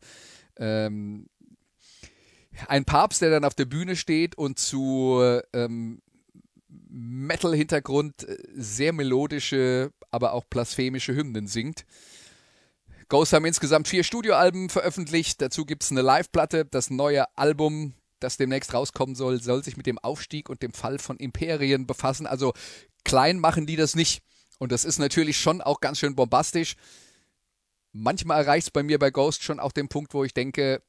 ähm, 0.56 1.26
ein 2.68 2.84
Papst, 2.84 3.22
der 3.22 3.30
dann 3.30 3.44
auf 3.44 3.54
der 3.54 3.64
Bühne 3.66 3.96
steht 3.96 4.36
und 4.36 4.58
zu 4.58 5.20
ähm, 5.52 6.00
Metal-Hintergrund 6.88 8.26
äh, 8.28 8.36
sehr 8.54 8.92
melodische, 8.92 9.92
aber 10.10 10.32
auch 10.32 10.44
blasphemische 10.44 11.14
Hymnen 11.14 11.46
singt. 11.46 11.84
Ghost 13.08 13.32
haben 13.32 13.44
insgesamt 13.44 13.86
vier 13.86 14.02
Studioalben 14.02 14.68
veröffentlicht. 14.68 15.40
Dazu 15.40 15.64
gibt 15.64 15.84
es 15.84 15.92
eine 15.92 16.02
Live-Platte. 16.02 16.64
Das 16.64 16.90
neue 16.90 17.24
Album, 17.36 17.94
das 18.18 18.36
demnächst 18.36 18.74
rauskommen 18.74 19.14
soll, 19.14 19.40
soll 19.40 19.62
sich 19.62 19.76
mit 19.76 19.86
dem 19.86 19.98
Aufstieg 19.98 20.48
und 20.48 20.62
dem 20.62 20.72
Fall 20.72 20.98
von 20.98 21.16
Imperien 21.18 21.86
befassen. 21.86 22.26
Also 22.26 22.52
klein 23.04 23.38
machen 23.38 23.66
die 23.66 23.76
das 23.76 23.94
nicht. 23.94 24.22
Und 24.58 24.72
das 24.72 24.84
ist 24.84 24.98
natürlich 24.98 25.38
schon 25.38 25.60
auch 25.60 25.80
ganz 25.80 25.98
schön 25.98 26.16
bombastisch. 26.16 26.74
Manchmal 27.92 28.42
erreicht 28.42 28.68
es 28.68 28.70
bei 28.72 28.82
mir 28.82 28.98
bei 28.98 29.10
Ghost 29.10 29.42
schon 29.42 29.60
auch 29.60 29.72
den 29.72 29.88
Punkt, 29.88 30.12
wo 30.12 30.24
ich 30.24 30.34
denke, 30.34 30.82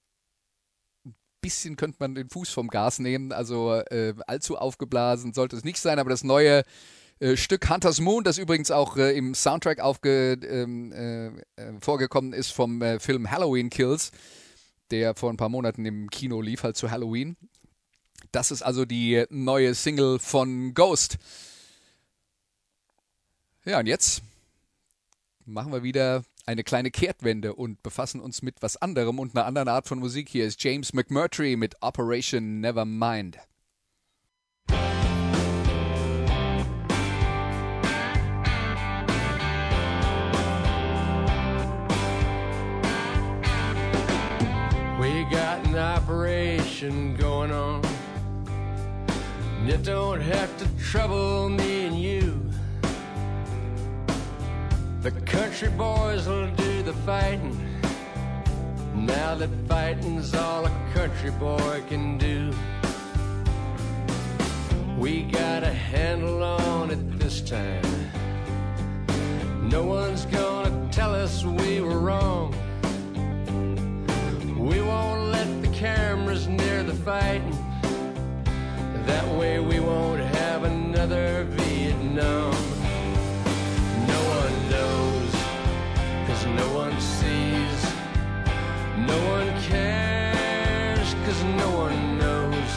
bisschen 1.48 1.78
könnte 1.78 1.98
man 2.00 2.14
den 2.14 2.30
Fuß 2.30 2.50
vom 2.50 2.68
Gas 2.68 3.00
nehmen. 3.00 3.32
Also 3.32 3.76
äh, 3.90 4.14
allzu 4.28 4.58
aufgeblasen 4.58 5.34
sollte 5.34 5.56
es 5.56 5.64
nicht 5.64 5.80
sein, 5.80 5.98
aber 5.98 6.10
das 6.10 6.26
neue 6.26 6.64
äh, 7.20 7.38
Stück 7.38 7.70
Hunter's 7.70 8.02
Moon, 8.02 8.26
das 8.26 8.38
übrigens 8.38 8.70
auch 8.70 8.98
äh, 8.98 9.18
im 9.18 9.34
Soundtrack 9.34 9.80
aufge, 9.80 10.34
ähm, 10.44 10.92
äh, 10.92 11.28
äh, 11.28 11.80
vorgekommen 11.80 12.34
ist 12.34 12.52
vom 12.52 12.82
äh, 12.82 13.00
Film 13.00 13.32
Halloween 13.32 13.70
Kills, 13.70 14.12
der 14.92 15.16
vor 15.16 15.32
ein 15.32 15.38
paar 15.38 15.48
Monaten 15.48 15.86
im 15.86 16.10
Kino 16.10 16.42
lief, 16.42 16.64
halt 16.64 16.76
zu 16.76 16.92
Halloween. 16.92 17.38
Das 18.34 18.52
ist 18.52 18.62
also 18.62 18.84
die 18.84 19.24
neue 19.30 19.74
Single 19.74 20.20
von 20.20 20.74
Ghost. 20.74 21.18
Ja, 23.64 23.80
und 23.80 23.88
jetzt 23.88 24.22
machen 25.46 25.72
wir 25.72 25.82
wieder 25.82 26.26
eine 26.48 26.64
kleine 26.64 26.92
Kehrtwende 26.92 27.54
und 27.54 27.84
befassen 27.84 28.22
uns 28.22 28.42
mit 28.42 28.62
was 28.62 28.78
anderem 28.78 29.20
und 29.20 29.36
einer 29.36 29.46
anderen 29.46 29.68
Art 29.68 29.88
von 29.88 30.00
Musik. 30.00 30.30
Hier 30.30 30.46
ist 30.46 30.64
James 30.64 30.94
McMurtry 30.94 31.58
mit 31.58 31.76
Operation 31.82 32.62
Nevermind. 32.62 33.38
We 45.00 45.26
got 45.30 45.68
an 45.68 45.76
operation 45.76 47.16
going 47.18 47.52
on. 47.52 47.82
It 49.68 49.84
don't 49.84 50.22
have 50.22 50.58
to 50.60 50.66
trouble 50.82 51.50
me 51.50 51.86
and 51.88 52.00
you. 52.00 52.27
The 55.08 55.22
country 55.22 55.70
boys 55.70 56.28
will 56.28 56.50
do 56.56 56.84
the 56.84 56.92
fighting. 56.92 57.58
Now 58.94 59.36
that 59.36 59.50
fighting's 59.66 60.36
all 60.36 60.66
a 60.66 60.72
country 60.94 61.32
boy 61.32 61.82
can 61.88 62.18
do. 62.18 62.52
We 65.00 65.24
got 65.24 65.64
a 65.64 65.72
handle 65.72 66.44
on 66.44 66.92
it 66.92 67.20
this 67.20 67.40
time. 67.40 68.12
No 69.70 69.86
one's 69.86 70.26
gonna 70.26 70.90
tell 70.92 71.16
us 71.16 71.46
we 71.46 71.80
were 71.80 72.00
wrong. 72.00 72.54
We 74.60 74.82
won't 74.82 75.32
let 75.32 75.62
the 75.62 75.70
cameras 75.70 76.50
near 76.50 76.84
the 76.84 76.96
fighting. 76.96 77.58
That 79.06 79.26
way 79.40 79.62
we 79.62 79.80
won't 79.80 80.20
have 80.20 80.64
another 80.66 81.46
Vietnam. 81.52 82.57
No 89.08 89.18
one 89.30 89.50
cares, 89.62 91.14
cause 91.26 91.44
no 91.44 91.70
one 91.86 92.18
knows. 92.20 92.72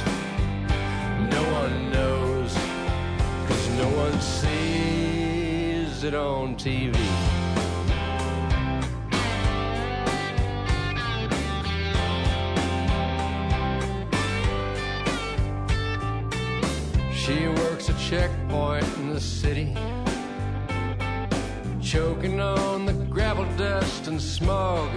No 1.36 1.42
one 1.60 1.90
knows, 1.90 2.54
cause 3.48 3.68
no 3.76 3.88
one 4.04 4.20
sees 4.20 6.04
it 6.04 6.14
on 6.14 6.56
TV. 6.56 6.96
She 17.12 17.48
works 17.48 17.88
a 17.88 17.94
checkpoint 17.98 18.86
in 18.98 19.10
the 19.14 19.20
city 19.20 19.76
choking 21.90 22.38
on 22.40 22.86
the 22.86 22.92
gravel 22.92 23.44
dust 23.56 24.06
and 24.06 24.22
smog. 24.22 24.88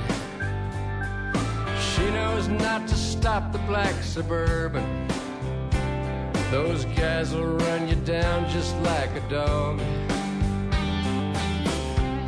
She 2.04 2.10
knows 2.10 2.50
not 2.50 2.86
to 2.90 2.96
stop 2.96 3.54
the 3.54 3.60
black 3.60 3.96
suburban. 4.04 5.08
Those 6.52 6.84
guys 6.84 7.34
will 7.34 7.56
run 7.56 7.88
you 7.88 7.96
down 7.96 8.50
just 8.50 8.76
like 8.80 9.10
a 9.16 9.22
dog. 9.30 9.78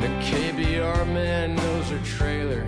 The 0.00 0.08
KBR 0.24 1.06
man 1.08 1.56
knows 1.56 1.90
her 1.90 2.00
trailer. 2.06 2.64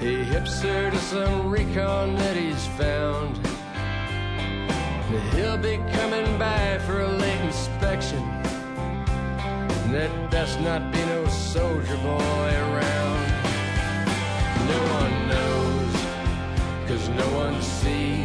He 0.00 0.24
hips 0.24 0.60
her 0.62 0.90
to 0.90 0.98
some 0.98 1.48
recon 1.48 2.16
that 2.16 2.36
he's 2.36 2.66
found. 2.76 3.36
He'll 5.36 5.56
be 5.56 5.76
coming 5.92 6.36
by 6.36 6.78
for 6.78 7.02
a 7.02 7.08
late 7.08 7.40
inspection. 7.42 8.24
That 9.92 10.10
best 10.32 10.60
not 10.62 10.90
be 10.92 10.98
no 11.04 11.28
soldier 11.28 11.96
boy 11.98 12.50
around. 12.72 13.18
No 14.68 14.82
one 15.00 15.17
cause 16.98 17.08
no 17.10 17.26
one 17.36 17.62
sees. 17.62 18.17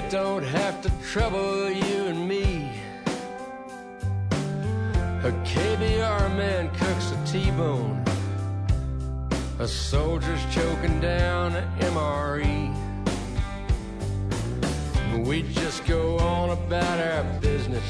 It 0.00 0.08
don't 0.08 0.42
have 0.42 0.80
to 0.80 0.90
trouble 1.12 1.68
you 1.68 2.04
and 2.06 2.26
me. 2.26 2.72
A 5.22 5.30
KBR 5.44 6.36
man 6.38 6.70
cooks 6.70 7.12
a 7.12 7.26
T-bone. 7.26 8.02
A 9.58 9.68
soldier's 9.68 10.42
choking 10.54 11.00
down 11.02 11.54
an 11.54 11.68
MRE. 11.80 12.74
We 15.26 15.42
just 15.42 15.84
go 15.84 16.16
on 16.16 16.48
about 16.48 16.98
our 16.98 17.24
business. 17.40 17.84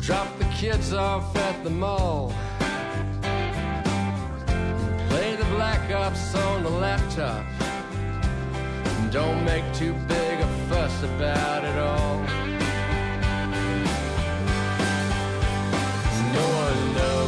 Drop 0.00 0.36
the 0.40 0.46
kids 0.46 0.92
off 0.92 1.36
at 1.36 1.62
the 1.62 1.70
mall. 1.70 2.34
Play 5.10 5.36
the 5.36 5.46
Black 5.54 5.92
Ops 5.92 6.34
on 6.34 6.64
the 6.64 6.70
laptop. 6.70 7.53
Don't 9.14 9.44
make 9.44 9.62
too 9.72 9.92
big 10.08 10.40
a 10.40 10.46
fuss 10.68 11.04
about 11.04 11.62
it 11.62 11.78
all. 11.78 12.18
No 16.32 16.46
one 16.64 16.94
knows, 16.96 17.23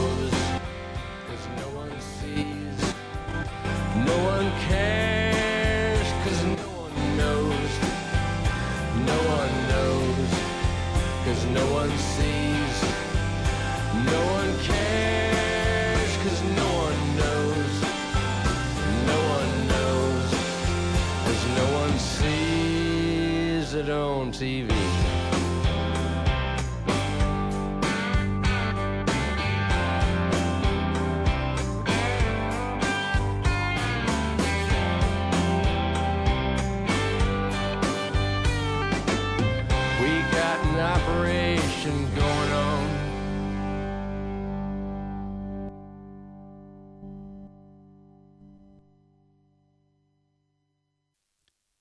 TV. 24.39 24.76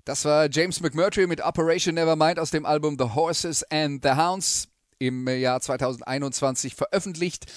Das 0.06 0.24
war 0.24 0.48
James 0.52 0.82
McMurtry 0.82 1.26
mit 1.26 1.42
Operation 1.42 1.96
Nevermind 1.96 2.38
aus 2.38 2.52
dem 2.52 2.64
Album 2.64 2.96
The 3.00 3.16
Horses 3.16 3.64
and 3.72 4.04
the 4.04 4.12
Hounds 4.12 4.68
im 5.00 5.28
Jahr 5.28 5.60
2021 5.60 6.76
veröffentlicht. 6.76 7.52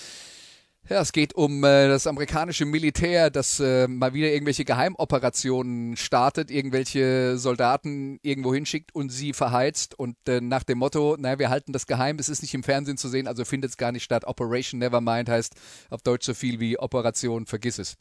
Ja, 0.89 1.03
es 1.03 1.13
geht 1.13 1.35
um 1.35 1.63
äh, 1.63 1.89
das 1.89 2.07
amerikanische 2.07 2.65
Militär, 2.65 3.29
das 3.29 3.61
äh, 3.61 3.87
mal 3.87 4.15
wieder 4.15 4.33
irgendwelche 4.33 4.65
Geheimoperationen 4.65 5.99
startet, 5.99 6.51
irgendwelche 6.51 7.37
Soldaten 7.37 8.19
irgendwo 8.23 8.55
hinschickt 8.55 8.95
und 8.95 9.11
sie 9.11 9.35
verheizt 9.35 9.99
und 9.99 10.17
äh, 10.27 10.41
nach 10.41 10.63
dem 10.63 10.79
Motto, 10.79 11.17
naja, 11.19 11.39
wir 11.39 11.51
halten 11.51 11.75
das 11.75 11.87
geheim, 11.87 12.19
es 12.19 12.31
ist 12.31 12.41
nicht 12.41 12.55
im 12.55 12.63
Fernsehen 12.63 12.97
zu 12.97 13.11
sehen, 13.11 13.27
also 13.27 13.45
findet 13.45 13.73
es 13.73 13.77
gar 13.77 13.93
nicht 13.93 14.05
statt. 14.05 14.25
Operation 14.25 14.79
Nevermind 14.79 15.29
heißt 15.29 15.55
auf 15.91 16.01
Deutsch 16.01 16.25
so 16.25 16.33
viel 16.33 16.61
wie 16.61 16.79
Operation 16.79 17.45
Vergiss 17.45 17.79
es. 17.79 17.99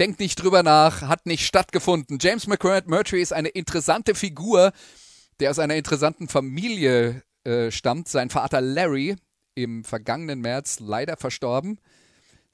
Denkt 0.00 0.18
nicht 0.18 0.42
drüber 0.42 0.62
nach, 0.62 1.02
hat 1.02 1.26
nicht 1.26 1.46
stattgefunden. 1.46 2.18
James 2.20 2.46
McMurtry 2.46 3.22
ist 3.22 3.32
eine 3.32 3.48
interessante 3.48 4.14
Figur, 4.14 4.72
der 5.38 5.50
aus 5.50 5.58
einer 5.58 5.76
interessanten 5.76 6.26
Familie 6.26 7.22
äh, 7.44 7.70
stammt. 7.70 8.08
Sein 8.08 8.30
Vater 8.30 8.60
Larry, 8.60 9.16
im 9.54 9.84
vergangenen 9.84 10.40
März 10.40 10.80
leider 10.80 11.16
verstorben. 11.16 11.78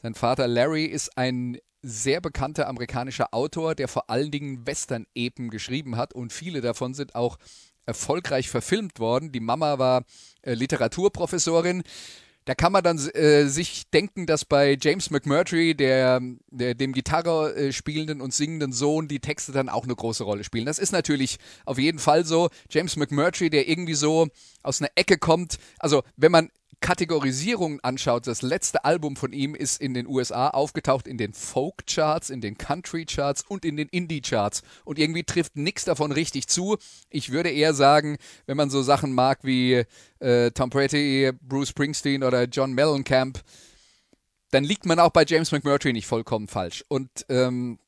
Sein 0.03 0.15
Vater 0.15 0.49
Larry 0.49 0.85
ist 0.85 1.17
ein 1.17 1.59
sehr 1.83 2.21
bekannter 2.21 2.69
amerikanischer 2.69 3.33
Autor, 3.33 3.75
der 3.75 3.89
vor 3.89 4.11
allen 4.11 4.31
Dingen 4.31 4.67
Western-Epen 4.67 5.49
geschrieben 5.49 5.97
hat 5.97 6.13
und 6.13 6.33
viele 6.33 6.61
davon 6.61 6.93
sind 6.93 7.15
auch 7.15 7.39
erfolgreich 7.87 8.51
verfilmt 8.51 8.99
worden. 8.99 9.33
Die 9.33 9.41
Mama 9.41 9.79
war 9.79 10.05
äh, 10.43 10.53
Literaturprofessorin. 10.53 11.83
Da 12.51 12.57
kann 12.57 12.73
man 12.73 12.83
dann 12.83 12.99
äh, 12.99 13.47
sich 13.47 13.91
denken, 13.91 14.27
dass 14.27 14.45
bei 14.45 14.77
James 14.83 15.11
McMurtry, 15.11 15.77
der, 15.77 16.21
der 16.51 16.75
dem 16.75 16.93
Gitarre 16.93 17.55
äh, 17.55 17.73
spielenden 17.73 18.21
und 18.21 18.35
singenden 18.35 18.73
Sohn, 18.73 19.07
die 19.07 19.21
Texte 19.21 19.53
dann 19.53 19.69
auch 19.69 19.85
eine 19.85 19.95
große 19.95 20.25
Rolle 20.25 20.43
spielen. 20.43 20.67
Das 20.67 20.81
ist 20.81 20.91
natürlich 20.91 21.39
auf 21.65 21.79
jeden 21.79 22.01
Fall 22.01 22.25
so. 22.25 22.49
James 22.69 22.97
McMurtry, 22.97 23.51
der 23.51 23.69
irgendwie 23.69 23.95
so 23.95 24.27
aus 24.65 24.83
einer 24.83 24.91
Ecke 24.97 25.17
kommt. 25.17 25.59
Also 25.79 26.03
wenn 26.17 26.33
man 26.33 26.51
Kategorisierungen 26.81 27.81
anschaut, 27.83 28.27
das 28.27 28.43
letzte 28.43 28.85
Album 28.85 29.17
von 29.17 29.33
ihm 29.33 29.55
ist 29.55 29.81
in 29.81 29.95
den 29.95 30.07
USA 30.07 30.49
aufgetaucht 30.49 31.07
in 31.07 31.19
den 31.19 31.35
Folk-Charts, 31.35 32.31
in 32.31 32.41
den 32.41 32.57
Country-Charts 32.57 33.45
und 33.47 33.65
in 33.65 33.77
den 33.77 33.89
Indie-Charts. 33.89 34.63
Und 34.85 34.99
irgendwie 34.99 35.25
trifft 35.25 35.57
nichts 35.57 35.85
davon 35.85 36.11
richtig 36.13 36.49
zu. 36.49 36.79
Ich 37.11 37.33
würde 37.33 37.51
eher 37.51 37.75
sagen, 37.75 38.17
wenn 38.47 38.57
man 38.57 38.71
so 38.71 38.83
Sachen 38.83 39.13
mag 39.13 39.41
wie 39.43 39.85
äh, 40.21 40.51
Tom 40.53 40.71
Petty, 40.71 41.33
Bruce 41.43 41.69
Springsteen 41.69 42.25
oder 42.25 42.45
John 42.45 42.73
Mellencamp, 42.73 43.41
dann 44.51 44.65
liegt 44.65 44.87
man 44.87 44.99
auch 44.99 45.11
bei 45.11 45.25
James 45.25 45.53
McMurtry 45.53 45.93
nicht 45.93 46.07
vollkommen 46.07 46.49
falsch. 46.49 46.85
Und 46.89 47.11
ähm, 47.29 47.79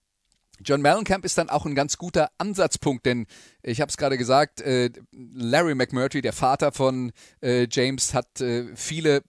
John 0.64 0.82
Mellencamp 0.82 1.24
ist 1.24 1.38
dann 1.38 1.50
auch 1.50 1.66
ein 1.66 1.74
ganz 1.74 1.98
guter 1.98 2.30
Ansatzpunkt, 2.38 3.06
denn 3.06 3.26
ich 3.62 3.80
habe 3.80 3.88
es 3.88 3.96
gerade 3.96 4.18
gesagt, 4.18 4.60
äh, 4.60 4.90
Larry 5.12 5.74
McMurtry, 5.74 6.22
der 6.22 6.32
Vater 6.32 6.72
von 6.72 7.12
äh, 7.40 7.66
James, 7.70 8.14
hat 8.14 8.40
äh, 8.40 8.74
viele 8.74 9.22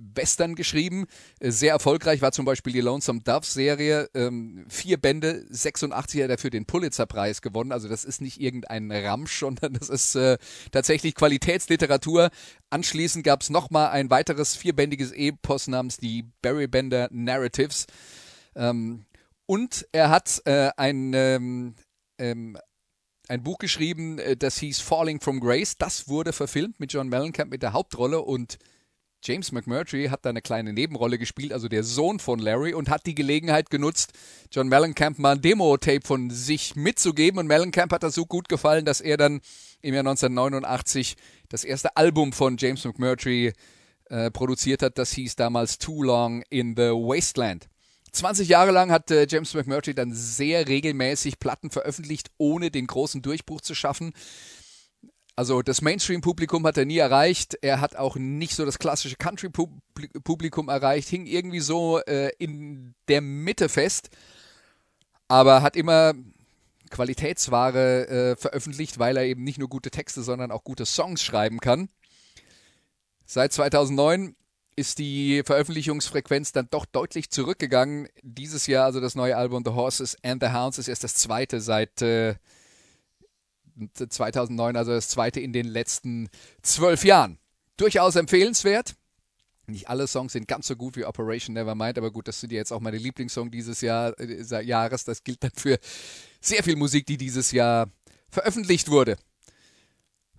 Western 0.00 0.54
geschrieben, 0.54 1.06
äh, 1.40 1.50
sehr 1.50 1.72
erfolgreich 1.72 2.22
war 2.22 2.32
zum 2.32 2.44
Beispiel 2.44 2.72
die 2.72 2.80
Lonesome 2.80 3.20
Dove 3.20 3.44
Serie, 3.44 4.08
ähm, 4.14 4.64
vier 4.68 4.96
Bände, 4.96 5.44
86 5.50 6.22
hat 6.22 6.30
er 6.30 6.38
für 6.38 6.50
den 6.50 6.64
Pulitzer-Preis 6.64 7.42
gewonnen, 7.42 7.72
also 7.72 7.88
das 7.88 8.04
ist 8.04 8.20
nicht 8.20 8.40
irgendein 8.40 8.90
Ramsch, 8.90 9.38
sondern 9.40 9.74
das 9.74 9.88
ist 9.88 10.14
äh, 10.14 10.38
tatsächlich 10.72 11.14
Qualitätsliteratur. 11.14 12.30
Anschließend 12.70 13.24
gab 13.24 13.42
es 13.42 13.50
nochmal 13.50 13.90
ein 13.90 14.10
weiteres 14.10 14.56
vierbändiges 14.56 15.12
Epos 15.12 15.68
namens 15.68 15.98
die 15.98 16.24
Barry 16.42 16.66
Bender 16.66 17.08
Narratives. 17.10 17.86
Ähm, 18.56 19.04
und 19.50 19.84
er 19.90 20.10
hat 20.10 20.42
äh, 20.44 20.70
ein, 20.76 21.12
ähm, 21.12 21.74
ähm, 22.18 22.56
ein 23.26 23.42
Buch 23.42 23.58
geschrieben, 23.58 24.20
äh, 24.20 24.36
das 24.36 24.58
hieß 24.58 24.78
Falling 24.78 25.20
from 25.20 25.40
Grace. 25.40 25.76
Das 25.76 26.06
wurde 26.06 26.32
verfilmt 26.32 26.78
mit 26.78 26.92
John 26.92 27.08
Mellencamp 27.08 27.50
mit 27.50 27.64
der 27.64 27.72
Hauptrolle 27.72 28.20
und 28.20 28.58
James 29.24 29.50
McMurtry 29.50 30.06
hat 30.06 30.24
da 30.24 30.30
eine 30.30 30.40
kleine 30.40 30.72
Nebenrolle 30.72 31.18
gespielt, 31.18 31.52
also 31.52 31.66
der 31.66 31.82
Sohn 31.82 32.20
von 32.20 32.38
Larry, 32.38 32.74
und 32.74 32.90
hat 32.90 33.06
die 33.06 33.16
Gelegenheit 33.16 33.70
genutzt, 33.70 34.12
John 34.52 34.68
Mellencamp 34.68 35.18
mal 35.18 35.32
ein 35.32 35.42
Demo-Tape 35.42 36.06
von 36.06 36.30
sich 36.30 36.76
mitzugeben. 36.76 37.40
Und 37.40 37.48
Mellencamp 37.48 37.92
hat 37.92 38.04
das 38.04 38.14
so 38.14 38.26
gut 38.26 38.48
gefallen, 38.48 38.84
dass 38.84 39.00
er 39.00 39.16
dann 39.16 39.40
im 39.82 39.94
Jahr 39.94 40.06
1989 40.06 41.16
das 41.48 41.64
erste 41.64 41.96
Album 41.96 42.32
von 42.32 42.56
James 42.56 42.84
McMurtry 42.84 43.52
äh, 44.10 44.30
produziert 44.30 44.82
hat. 44.82 44.96
Das 44.96 45.10
hieß 45.10 45.34
damals 45.34 45.78
Too 45.78 46.04
Long 46.04 46.44
in 46.50 46.76
the 46.76 46.92
Wasteland. 46.92 47.68
20 48.12 48.48
Jahre 48.48 48.70
lang 48.70 48.90
hat 48.90 49.10
äh, 49.10 49.26
James 49.28 49.54
McMurtry 49.54 49.94
dann 49.94 50.12
sehr 50.12 50.68
regelmäßig 50.68 51.38
Platten 51.38 51.70
veröffentlicht, 51.70 52.30
ohne 52.38 52.70
den 52.70 52.86
großen 52.86 53.22
Durchbruch 53.22 53.60
zu 53.60 53.74
schaffen. 53.74 54.12
Also 55.36 55.62
das 55.62 55.80
Mainstream-Publikum 55.80 56.66
hat 56.66 56.76
er 56.76 56.84
nie 56.84 56.98
erreicht. 56.98 57.56
Er 57.62 57.80
hat 57.80 57.96
auch 57.96 58.16
nicht 58.16 58.54
so 58.54 58.64
das 58.64 58.78
klassische 58.78 59.16
Country-Publikum 59.16 60.68
erreicht, 60.68 61.08
hing 61.08 61.26
irgendwie 61.26 61.60
so 61.60 61.98
äh, 62.00 62.30
in 62.38 62.94
der 63.08 63.20
Mitte 63.20 63.68
fest, 63.68 64.10
aber 65.28 65.62
hat 65.62 65.76
immer 65.76 66.12
Qualitätsware 66.90 68.08
äh, 68.08 68.36
veröffentlicht, 68.36 68.98
weil 68.98 69.16
er 69.16 69.24
eben 69.24 69.44
nicht 69.44 69.58
nur 69.58 69.68
gute 69.68 69.90
Texte, 69.90 70.22
sondern 70.22 70.50
auch 70.50 70.64
gute 70.64 70.84
Songs 70.84 71.22
schreiben 71.22 71.60
kann. 71.60 71.88
Seit 73.24 73.52
2009 73.52 74.34
ist 74.76 74.98
die 74.98 75.42
Veröffentlichungsfrequenz 75.44 76.52
dann 76.52 76.68
doch 76.70 76.86
deutlich 76.86 77.30
zurückgegangen. 77.30 78.08
Dieses 78.22 78.66
Jahr, 78.66 78.86
also 78.86 79.00
das 79.00 79.14
neue 79.14 79.36
Album 79.36 79.62
The 79.64 79.72
Horses 79.72 80.16
and 80.22 80.42
the 80.42 80.50
Hounds, 80.50 80.78
ist 80.78 80.88
erst 80.88 81.04
das 81.04 81.14
zweite 81.14 81.60
seit 81.60 82.00
äh, 82.02 82.34
2009, 83.94 84.76
also 84.76 84.92
das 84.92 85.08
zweite 85.08 85.40
in 85.40 85.52
den 85.52 85.66
letzten 85.66 86.28
zwölf 86.62 87.04
Jahren. 87.04 87.38
Durchaus 87.76 88.16
empfehlenswert. 88.16 88.94
Nicht 89.66 89.88
alle 89.88 90.06
Songs 90.06 90.32
sind 90.32 90.48
ganz 90.48 90.66
so 90.66 90.76
gut 90.76 90.96
wie 90.96 91.04
Operation 91.04 91.54
Nevermind, 91.54 91.96
aber 91.96 92.10
gut, 92.10 92.28
das 92.28 92.40
sind 92.40 92.52
ja 92.52 92.58
jetzt 92.58 92.72
auch 92.72 92.80
meine 92.80 92.98
Lieblingssong 92.98 93.50
dieses 93.50 93.80
Jahr, 93.80 94.18
äh, 94.18 94.64
Jahres. 94.64 95.04
Das 95.04 95.22
gilt 95.22 95.42
dann 95.44 95.52
für 95.54 95.78
sehr 96.40 96.62
viel 96.62 96.76
Musik, 96.76 97.06
die 97.06 97.16
dieses 97.16 97.52
Jahr 97.52 97.88
veröffentlicht 98.28 98.90
wurde. 98.90 99.16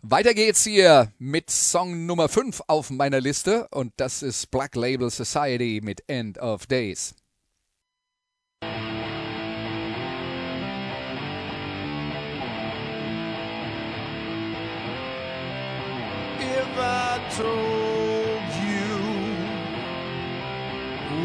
Weiter 0.04 0.34
geht's 0.34 0.64
hier 0.64 1.12
mit 1.20 1.52
Song 1.52 2.08
Nummer 2.08 2.28
5 2.28 2.64
auf 2.66 2.90
meiner 2.90 3.22
Liste 3.22 3.68
und 3.70 3.94
das 3.98 4.24
ist 4.24 4.50
Black 4.50 4.76
Label 4.76 5.12
Society 5.12 5.80
mit 5.84 6.04
End 6.08 6.40
of 6.40 6.66
Days. 6.66 7.14
If 8.64 8.72
I 16.80 17.20
told 17.38 18.42
you, 18.66 18.98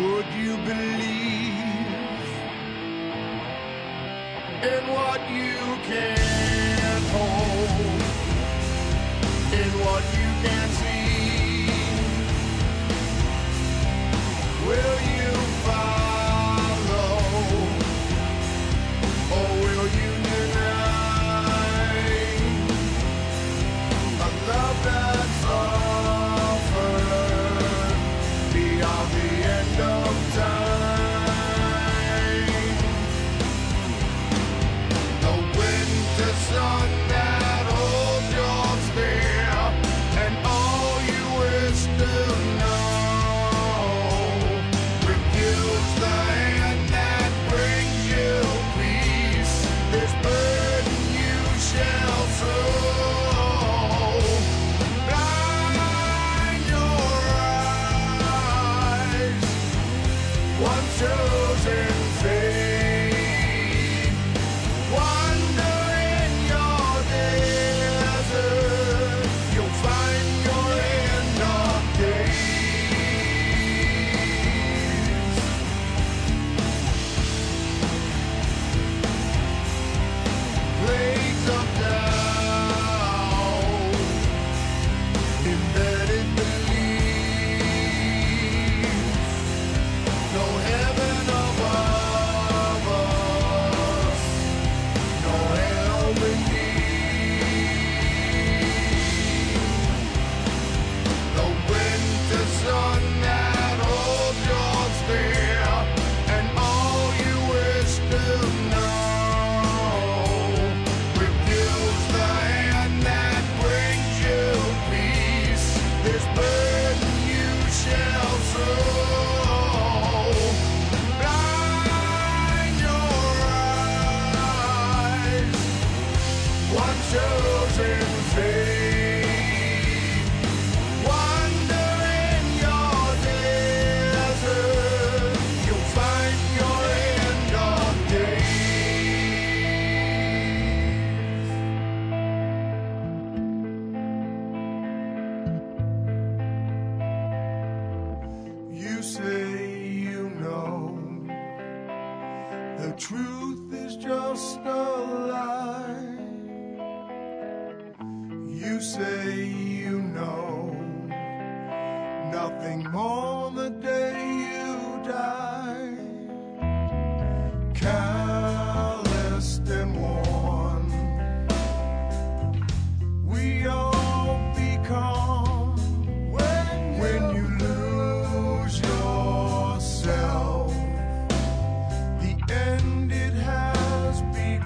would 0.03 0.27
you 0.39 0.59
believe 0.67 1.57
in 4.63 4.87
what 4.93 5.21
you 5.31 5.79
can? 5.89 6.16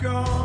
gone. 0.00 0.39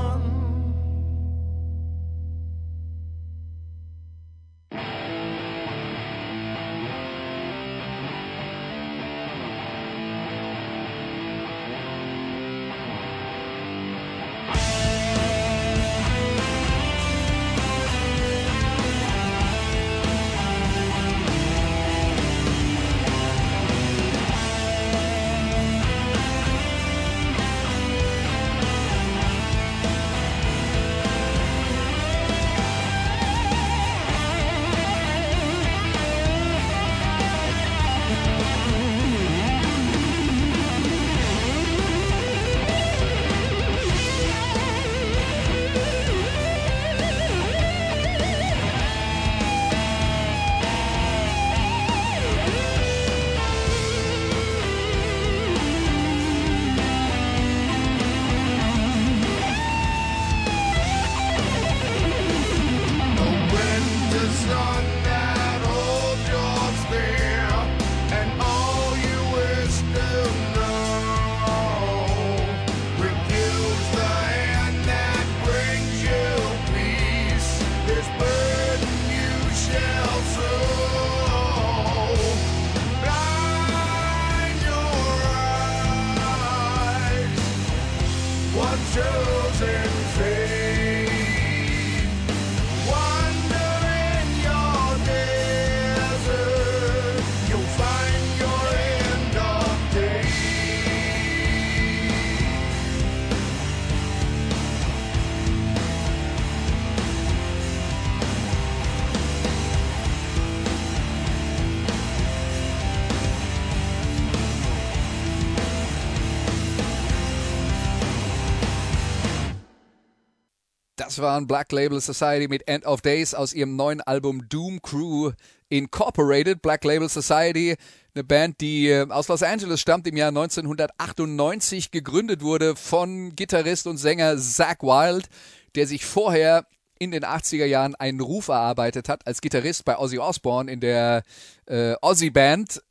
Das 121.15 121.21
waren 121.21 121.47
Black 121.47 121.71
Label 121.71 122.01
Society 122.01 122.49
mit 122.49 122.67
End 122.67 122.85
of 122.85 122.99
Days 122.99 123.33
aus 123.33 123.53
ihrem 123.53 123.77
neuen 123.77 124.01
Album 124.01 124.49
Doom 124.49 124.81
Crew 124.81 125.31
Incorporated. 125.69 126.61
Black 126.61 126.83
Label 126.83 127.07
Society, 127.07 127.77
eine 128.13 128.25
Band, 128.25 128.59
die 128.59 128.89
äh, 128.89 129.09
aus 129.09 129.29
Los 129.29 129.41
Angeles 129.41 129.79
stammt, 129.79 130.07
im 130.07 130.17
Jahr 130.17 130.27
1998 130.27 131.91
gegründet 131.91 132.41
wurde 132.41 132.75
von 132.75 133.33
Gitarrist 133.33 133.87
und 133.87 133.95
Sänger 133.95 134.37
Zach 134.37 134.81
Wild, 134.81 135.29
der 135.75 135.87
sich 135.87 136.03
vorher 136.03 136.67
in 136.99 137.11
den 137.11 137.23
80er 137.23 137.65
Jahren 137.65 137.95
einen 137.95 138.19
Ruf 138.19 138.49
erarbeitet 138.49 139.07
hat 139.07 139.25
als 139.25 139.39
Gitarrist 139.39 139.85
bei 139.85 139.97
Ozzy 139.97 140.19
Osbourne 140.19 140.69
in 140.69 140.81
der 140.81 141.23
äh, 141.65 141.95
Ozzy 142.01 142.29
Band 142.29 142.81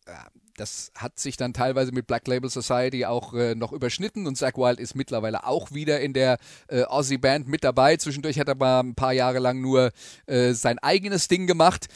das 0.57 0.93
hat 0.97 1.19
sich 1.19 1.37
dann 1.37 1.53
teilweise 1.53 1.93
mit 1.93 2.07
Black 2.07 2.27
Label 2.29 2.51
Society 2.51 3.05
auch 3.05 3.35
äh, 3.35 3.55
noch 3.55 3.73
überschnitten 3.73 4.27
und 4.27 4.37
Zach 4.37 4.55
Wild 4.55 4.81
ist 4.81 4.95
mittlerweile 4.95 5.47
auch 5.47 5.73
wieder 5.73 6.01
in 6.01 6.13
der 6.13 6.39
äh, 6.69 6.83
Aussie 6.83 7.19
Band 7.19 7.49
mit 7.49 7.65
dabei. 7.65 7.97
Zwischendurch 7.97 8.39
hat 8.39 8.49
er 8.49 8.55
mal 8.55 8.81
ein 8.81 8.95
paar 8.95 9.13
Jahre 9.13 9.39
lang 9.39 9.61
nur 9.61 9.91
äh, 10.27 10.53
sein 10.53 10.79
eigenes 10.79 11.29
Ding 11.29 11.47
gemacht. 11.47 11.87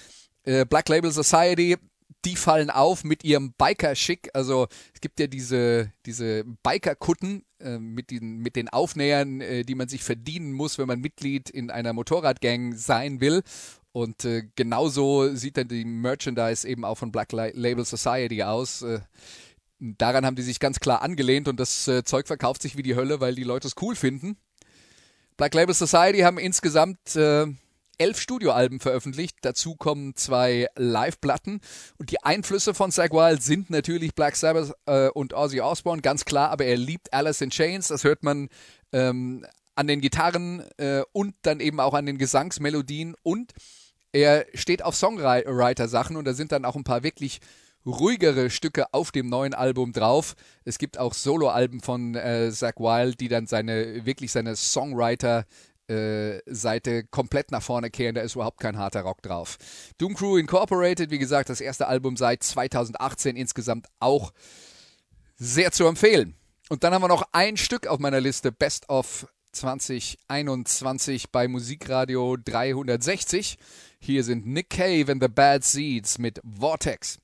Äh, 0.45 0.65
Black 0.65 0.89
Label 0.89 1.13
Society, 1.13 1.77
die 2.25 2.37
fallen 2.37 2.71
auf 2.71 3.05
mit 3.05 3.25
ihrem 3.25 3.53
Biker-Schick. 3.53 4.31
Also 4.35 4.67
es 4.95 5.01
gibt 5.01 5.21
ja 5.21 5.27
diese, 5.27 5.93
diese 6.05 6.45
Biker-Kutten 6.63 7.45
äh, 7.61 7.79
mit, 7.79 8.11
den, 8.11 8.39
mit 8.39 8.57
den 8.57 8.69
Aufnähern, 8.69 9.41
äh, 9.41 9.65
die 9.65 9.75
man 9.75 9.89
sich 9.89 10.03
verdienen 10.03 10.53
muss, 10.53 10.79
wenn 10.79 10.89
man 10.89 11.01
Mitglied 11.01 11.51
in 11.51 11.71
einer 11.71 11.93
Motorradgang 11.93 12.75
sein 12.75 13.21
will. 13.21 13.43
Und 13.93 14.25
äh, 14.25 14.45
genauso 14.55 15.35
sieht 15.35 15.57
dann 15.57 15.69
die 15.69 15.85
Merchandise 15.85 16.69
eben 16.69 16.85
auch 16.85 16.97
von 16.97 17.11
Black 17.11 17.33
Label 17.33 17.85
Society 17.85 18.43
aus. 18.43 18.83
Äh, 18.83 19.01
daran 19.79 20.27
haben 20.27 20.37
die 20.37 20.43
sich 20.43 20.61
ganz 20.61 20.81
klar 20.81 21.03
angelehnt 21.03 21.49
und 21.49 21.59
das 21.59 21.89
äh, 21.89 22.05
Zeug 22.05 22.27
verkauft 22.27 22.63
sich 22.63 22.77
wie 22.77 22.83
die 22.83 22.97
Hölle, 22.97 23.21
weil 23.21 23.35
die 23.35 23.45
Leute 23.45 23.67
es 23.69 23.75
cool 23.81 23.97
finden. 23.97 24.37
Black 25.37 25.55
Label 25.55 25.75
Society 25.75 26.21
haben 26.21 26.39
insgesamt 26.39 27.17
äh, 27.17 27.47
elf 27.99 28.21
Studioalben 28.21 28.81
veröffentlicht. 28.81 29.37
Dazu 29.43 29.75
kommen 29.75 30.15
zwei 30.17 30.69
Live-Platten. 30.77 31.61
Und 31.99 32.11
die 32.11 32.23
Einflüsse 32.23 32.75
von 32.75 32.91
Zach 32.91 33.11
Wild 33.11 33.43
sind 33.43 33.71
natürlich 33.71 34.15
Black 34.15 34.37
Sabbath 34.37 34.73
äh, 34.87 35.09
und 35.09 35.35
Ozzy 35.35 35.61
Osbourne, 35.61 36.03
ganz 36.03 36.25
klar. 36.25 36.51
Aber 36.51 36.65
er 36.65 36.77
liebt 36.77 37.13
Alice 37.13 37.41
in 37.41 37.51
Chains. 37.51 37.89
Das 37.89 38.05
hört 38.05 38.23
man 38.23 38.49
ähm, 38.93 39.45
an 39.79 39.87
den 39.87 40.01
Gitarren 40.01 40.65
äh, 40.77 41.03
und 41.13 41.35
dann 41.43 41.61
eben 41.61 41.79
auch 41.79 41.95
an 41.95 42.05
den 42.05 42.19
Gesangsmelodien 42.19 43.15
und 43.23 43.53
er 44.11 44.47
steht 44.55 44.83
auf 44.83 44.97
Songwriter-Sachen 44.97 46.17
und 46.17 46.25
da 46.25 46.33
sind 46.33 46.51
dann 46.51 46.65
auch 46.65 46.75
ein 46.75 46.83
paar 46.83 47.05
wirklich 47.05 47.39
ruhigere 47.87 48.51
Stücke 48.51 48.93
auf 48.93 49.13
dem 49.13 49.29
neuen 49.29 49.55
Album 49.55 49.93
drauf. 49.93 50.35
Es 50.65 50.79
gibt 50.79 50.99
auch 50.99 51.15
Soloalben 51.15 51.81
von 51.81 52.17
äh, 52.17 52.51
Zach 52.51 52.75
Wild, 52.79 53.21
die 53.21 53.29
dann 53.29 53.47
seine 53.47 54.05
wirklich 54.05 54.33
seine 54.33 54.57
Songwriter 54.57 55.45
äh, 55.87 56.41
Seite 56.47 57.05
komplett 57.05 57.53
nach 57.53 57.63
vorne 57.63 57.91
kehren. 57.91 58.17
Da 58.17 58.23
ist 58.23 58.35
überhaupt 58.35 58.59
kein 58.59 58.79
harter 58.79 59.03
Rock 59.03 59.23
drauf. 59.23 59.59
Doom 59.99 60.15
Crew 60.15 60.39
Incorporated, 60.39 61.13
wie 61.13 61.21
gesagt, 61.21 61.51
das 61.51 61.61
erste 61.61 61.87
Album 61.87 62.17
seit 62.17 62.43
2018 62.43 63.37
insgesamt 63.37 63.87
auch 64.01 64.33
sehr 65.37 65.71
zu 65.71 65.87
empfehlen. 65.87 66.35
Und 66.69 66.83
dann 66.83 66.93
haben 66.93 67.03
wir 67.03 67.09
noch 67.09 67.29
ein 67.31 67.57
Stück 67.57 67.87
auf 67.87 68.01
meiner 68.01 68.21
Liste 68.21 68.51
Best 68.51 68.89
of 68.89 69.29
2021 69.53 71.31
bei 71.31 71.49
Musikradio 71.49 72.37
360. 72.37 73.59
Hier 73.99 74.25
sind 74.25 74.47
Nick 74.47 74.71
Cave 74.71 75.13
and 75.13 75.23
the 75.23 75.29
Bad 75.29 75.65
Seeds 75.65 76.19
mit 76.19 76.41
Vortex. 76.45 77.19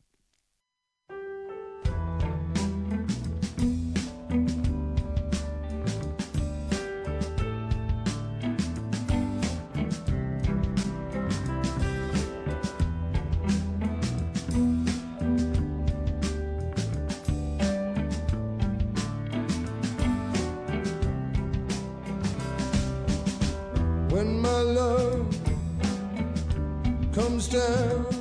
hamster 27.35 28.14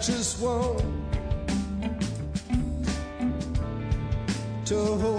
just 0.00 0.40
want 0.40 0.80
to 4.64 4.76
hold 4.76 5.17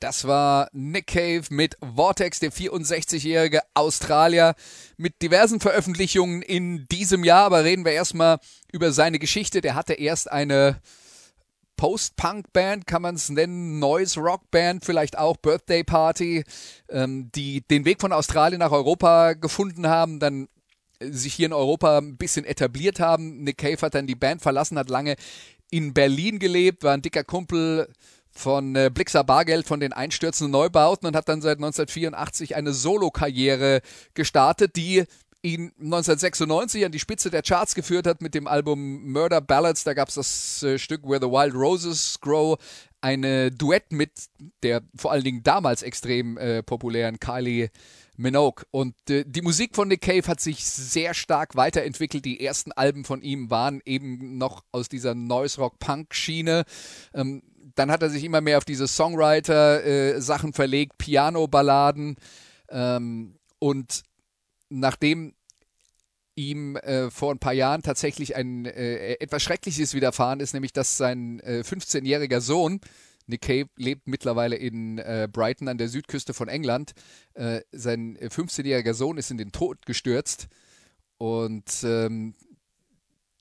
Das 0.00 0.26
war 0.26 0.68
Nick 0.72 1.08
Cave 1.08 1.42
mit 1.50 1.76
Vortex, 1.96 2.38
der 2.38 2.52
64-jährige 2.52 3.62
Australier 3.74 4.54
mit 4.96 5.20
diversen 5.22 5.58
Veröffentlichungen 5.58 6.42
in 6.42 6.86
diesem 6.86 7.24
Jahr. 7.24 7.46
Aber 7.46 7.64
reden 7.64 7.84
wir 7.84 7.92
erstmal 7.92 8.38
über 8.70 8.92
seine 8.92 9.18
Geschichte. 9.18 9.60
Der 9.60 9.74
hatte 9.74 9.94
erst 9.94 10.30
eine 10.30 10.80
Post-Punk-Band, 11.76 12.86
kann 12.86 13.02
man 13.02 13.16
es 13.16 13.28
nennen, 13.28 13.78
Noise-Rock-Band, 13.80 14.84
vielleicht 14.84 15.18
auch 15.18 15.36
Birthday 15.36 15.82
Party, 15.82 16.44
ähm, 16.90 17.30
die 17.34 17.62
den 17.62 17.84
Weg 17.84 18.00
von 18.00 18.12
Australien 18.12 18.60
nach 18.60 18.72
Europa 18.72 19.32
gefunden 19.32 19.88
haben, 19.88 20.20
dann 20.20 20.48
sich 21.00 21.34
hier 21.34 21.46
in 21.46 21.52
Europa 21.52 21.98
ein 21.98 22.16
bisschen 22.16 22.44
etabliert 22.44 23.00
haben. 23.00 23.42
Nick 23.44 23.58
Cave 23.58 23.80
hat 23.80 23.94
dann 23.94 24.06
die 24.06 24.16
Band 24.16 24.42
verlassen, 24.42 24.78
hat 24.78 24.90
lange 24.90 25.16
in 25.70 25.94
Berlin 25.94 26.38
gelebt, 26.38 26.82
war 26.82 26.94
ein 26.94 27.02
dicker 27.02 27.24
Kumpel 27.24 27.88
von 28.38 28.76
äh, 28.76 28.90
Blixer 28.92 29.24
Bargeld 29.24 29.66
von 29.66 29.80
den 29.80 29.92
einstürzenden 29.92 30.52
Neubauten 30.52 31.06
und 31.06 31.16
hat 31.16 31.28
dann 31.28 31.42
seit 31.42 31.58
1984 31.58 32.56
eine 32.56 32.72
Solokarriere 32.72 33.80
gestartet, 34.14 34.76
die 34.76 35.04
ihn 35.42 35.72
1996 35.78 36.84
an 36.84 36.92
die 36.92 36.98
Spitze 36.98 37.30
der 37.30 37.42
Charts 37.42 37.74
geführt 37.74 38.06
hat 38.06 38.22
mit 38.22 38.34
dem 38.34 38.46
Album 38.46 39.10
Murder 39.12 39.40
Ballads. 39.40 39.84
Da 39.84 39.94
gab 39.94 40.08
es 40.08 40.14
das 40.14 40.62
äh, 40.62 40.78
Stück 40.78 41.04
Where 41.04 41.20
the 41.20 41.30
Wild 41.30 41.54
Roses 41.54 42.18
Grow, 42.20 42.58
eine 43.00 43.50
Duett 43.50 43.92
mit 43.92 44.10
der 44.62 44.82
vor 44.96 45.12
allen 45.12 45.24
Dingen 45.24 45.42
damals 45.42 45.82
extrem 45.82 46.36
äh, 46.38 46.62
populären 46.62 47.20
Kylie 47.20 47.70
Minogue. 48.16 48.64
Und 48.70 48.94
äh, 49.08 49.24
die 49.24 49.42
Musik 49.42 49.76
von 49.76 49.88
Nick 49.88 50.02
Cave 50.02 50.26
hat 50.26 50.40
sich 50.40 50.64
sehr 50.64 51.14
stark 51.14 51.54
weiterentwickelt. 51.54 52.24
Die 52.24 52.44
ersten 52.44 52.72
Alben 52.72 53.04
von 53.04 53.22
ihm 53.22 53.48
waren 53.50 53.80
eben 53.84 54.38
noch 54.38 54.64
aus 54.72 54.88
dieser 54.88 55.14
Noise-Rock-Punk-Schiene. 55.14 56.64
Ähm, 57.14 57.42
dann 57.78 57.90
hat 57.90 58.02
er 58.02 58.10
sich 58.10 58.24
immer 58.24 58.40
mehr 58.40 58.58
auf 58.58 58.64
diese 58.64 58.88
Songwriter-Sachen 58.88 60.52
verlegt, 60.52 60.98
Piano-Balladen. 60.98 62.16
Ähm, 62.70 63.38
und 63.58 64.02
nachdem 64.68 65.34
ihm 66.34 66.76
äh, 66.76 67.10
vor 67.10 67.32
ein 67.32 67.38
paar 67.38 67.52
Jahren 67.52 67.82
tatsächlich 67.82 68.36
ein 68.36 68.64
äh, 68.64 69.14
etwas 69.14 69.42
Schreckliches 69.42 69.94
widerfahren 69.94 70.40
ist, 70.40 70.54
nämlich 70.54 70.72
dass 70.72 70.96
sein 70.96 71.40
äh, 71.40 71.62
15-jähriger 71.64 72.40
Sohn, 72.40 72.80
Nick 73.26 73.42
Cave 73.42 73.68
lebt 73.76 74.06
mittlerweile 74.06 74.56
in 74.56 74.98
äh, 74.98 75.28
Brighton 75.30 75.68
an 75.68 75.78
der 75.78 75.88
Südküste 75.88 76.34
von 76.34 76.48
England, 76.48 76.92
äh, 77.34 77.60
sein 77.72 78.16
15-jähriger 78.18 78.94
Sohn 78.94 79.18
ist 79.18 79.30
in 79.30 79.38
den 79.38 79.52
Tod 79.52 79.84
gestürzt 79.84 80.48
und 81.18 81.70
ähm, 81.84 82.34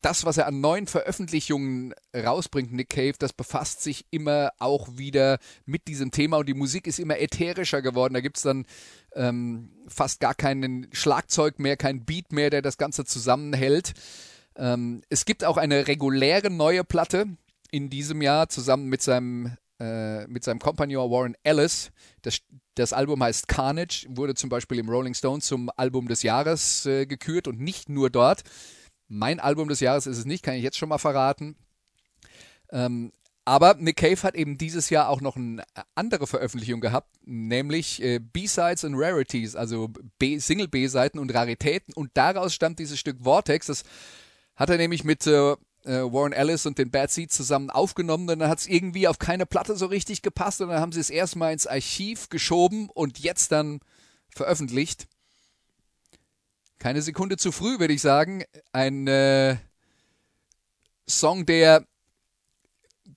das, 0.02 0.26
was 0.26 0.38
er 0.38 0.48
an 0.48 0.62
neuen 0.62 0.88
Veröffentlichungen 0.88 1.94
rausbringt, 2.16 2.72
Nick 2.72 2.90
Cave, 2.90 3.16
das 3.18 3.34
befasst 3.34 3.82
sich 3.82 4.06
immer 4.12 4.52
auch 4.60 4.88
wieder 4.98 5.40
mit 5.66 5.88
diesem 5.88 6.12
Thema 6.12 6.38
und 6.38 6.48
die 6.48 6.54
Musik 6.54 6.88
ist 6.88 7.00
immer 7.00 7.20
ätherischer 7.20 7.82
geworden. 7.82 8.14
Da 8.14 8.22
gibt 8.22 8.38
es 8.38 8.44
dann 8.44 8.66
ähm, 9.16 9.72
fast 9.88 10.20
gar 10.20 10.36
keinen 10.36 10.88
Schlagzeug 10.92 11.60
mehr, 11.60 11.78
kein 11.78 12.06
Beat 12.06 12.32
mehr, 12.32 12.50
der 12.50 12.62
das 12.62 12.78
Ganze 12.78 13.06
zusammenhält. 13.06 13.94
Ähm, 14.56 15.02
es 15.10 15.26
gibt 15.26 15.44
auch 15.44 15.58
eine 15.58 15.88
reguläre 15.88 16.50
neue 16.50 16.84
Platte 16.84 17.26
in 17.72 17.90
diesem 17.90 18.22
Jahr 18.22 18.50
zusammen 18.50 18.88
mit 18.88 19.02
seinem, 19.02 19.58
äh, 19.80 20.28
mit 20.28 20.44
seinem 20.44 20.60
Kompagnon 20.60 21.12
Warren 21.12 21.36
Ellis. 21.44 21.92
Das, 22.22 22.40
das 22.76 22.94
Album 22.94 23.24
heißt 23.24 23.48
Carnage, 23.48 24.06
wurde 24.10 24.36
zum 24.36 24.50
Beispiel 24.50 24.78
im 24.78 24.90
Rolling 24.90 25.16
Stone 25.16 25.42
zum 25.42 25.72
Album 25.76 26.08
des 26.08 26.22
Jahres 26.22 26.86
äh, 26.86 27.08
gekürt 27.08 27.48
und 27.48 27.60
nicht 27.60 27.90
nur 27.90 28.12
dort. 28.12 28.44
Mein 29.08 29.40
Album 29.40 29.68
des 29.68 29.80
Jahres 29.80 30.08
ist 30.08 30.18
es 30.18 30.26
nicht, 30.26 30.44
kann 30.44 30.56
ich 30.56 30.64
jetzt 30.64 30.78
schon 30.78 30.90
mal 30.90 30.98
verraten. 30.98 31.56
Ähm, 32.72 33.12
aber 33.46 33.76
Nick 33.76 33.96
Cave 33.96 34.22
hat 34.24 34.36
eben 34.36 34.58
dieses 34.58 34.90
Jahr 34.90 35.08
auch 35.08 35.22
noch 35.22 35.38
eine 35.38 35.64
andere 35.96 36.28
Veröffentlichung 36.28 36.82
gehabt, 36.82 37.10
nämlich 37.26 38.02
äh, 38.04 38.20
B-Sides 38.20 38.84
und 38.84 38.96
Rarities, 38.96 39.56
also 39.56 39.90
Single 40.20 40.68
B-Seiten 40.68 41.18
und 41.18 41.34
Raritäten. 41.34 41.94
Und 41.94 42.12
daraus 42.16 42.54
stammt 42.54 42.80
dieses 42.80 43.00
Stück 43.00 43.24
Vortex. 43.24 43.68
Das 43.68 43.84
hat 44.58 44.70
er 44.70 44.76
nämlich 44.76 45.06
mit 45.06 45.26
äh, 45.28 45.56
Warren 45.86 46.34
Ellis 46.34 46.66
und 46.66 46.78
den 46.78 46.92
Bad 46.92 47.10
Seeds 47.10 47.38
zusammen 47.38 47.70
aufgenommen. 47.70 48.30
Und 48.30 48.40
dann 48.40 48.50
hat 48.50 48.60
es 48.60 48.68
irgendwie 48.68 49.08
auf 49.08 49.18
keine 49.18 49.46
Platte 49.46 49.78
so 49.78 49.86
richtig 49.86 50.22
gepasst. 50.22 50.60
Und 50.60 50.68
dann 50.68 50.82
haben 50.82 50.92
sie 50.92 51.00
es 51.00 51.10
erstmal 51.10 51.54
ins 51.54 51.68
Archiv 51.68 52.28
geschoben 52.28 52.90
und 52.90 53.20
jetzt 53.20 53.54
dann 53.54 53.80
veröffentlicht 54.36 55.08
keine 56.80 57.02
Sekunde 57.02 57.38
zu 57.38 57.52
früh, 57.52 57.80
würde 57.80 57.94
ich 57.94 58.02
sagen. 58.02 58.44
Ein 58.72 59.08
äh, 59.08 59.58
Song, 61.08 61.46
der 61.46 61.86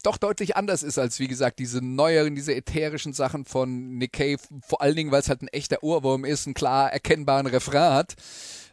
doch 0.02 0.16
deutlich 0.16 0.56
anders 0.56 0.82
ist 0.82 0.98
als, 0.98 1.18
wie 1.18 1.28
gesagt, 1.28 1.58
diese 1.58 1.84
neueren, 1.84 2.34
diese 2.34 2.54
ätherischen 2.54 3.12
Sachen 3.12 3.44
von 3.44 3.98
Nick 3.98 4.12
Cave. 4.14 4.38
Vor 4.66 4.80
allen 4.80 4.96
Dingen, 4.96 5.10
weil 5.10 5.20
es 5.20 5.28
halt 5.28 5.42
ein 5.42 5.48
echter 5.48 5.82
Ohrwurm 5.82 6.24
ist, 6.24 6.46
einen 6.46 6.54
klar 6.54 6.92
erkennbaren 6.92 7.46
Refrain 7.46 7.94
hat. 7.94 8.14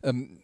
Ähm, 0.04 0.42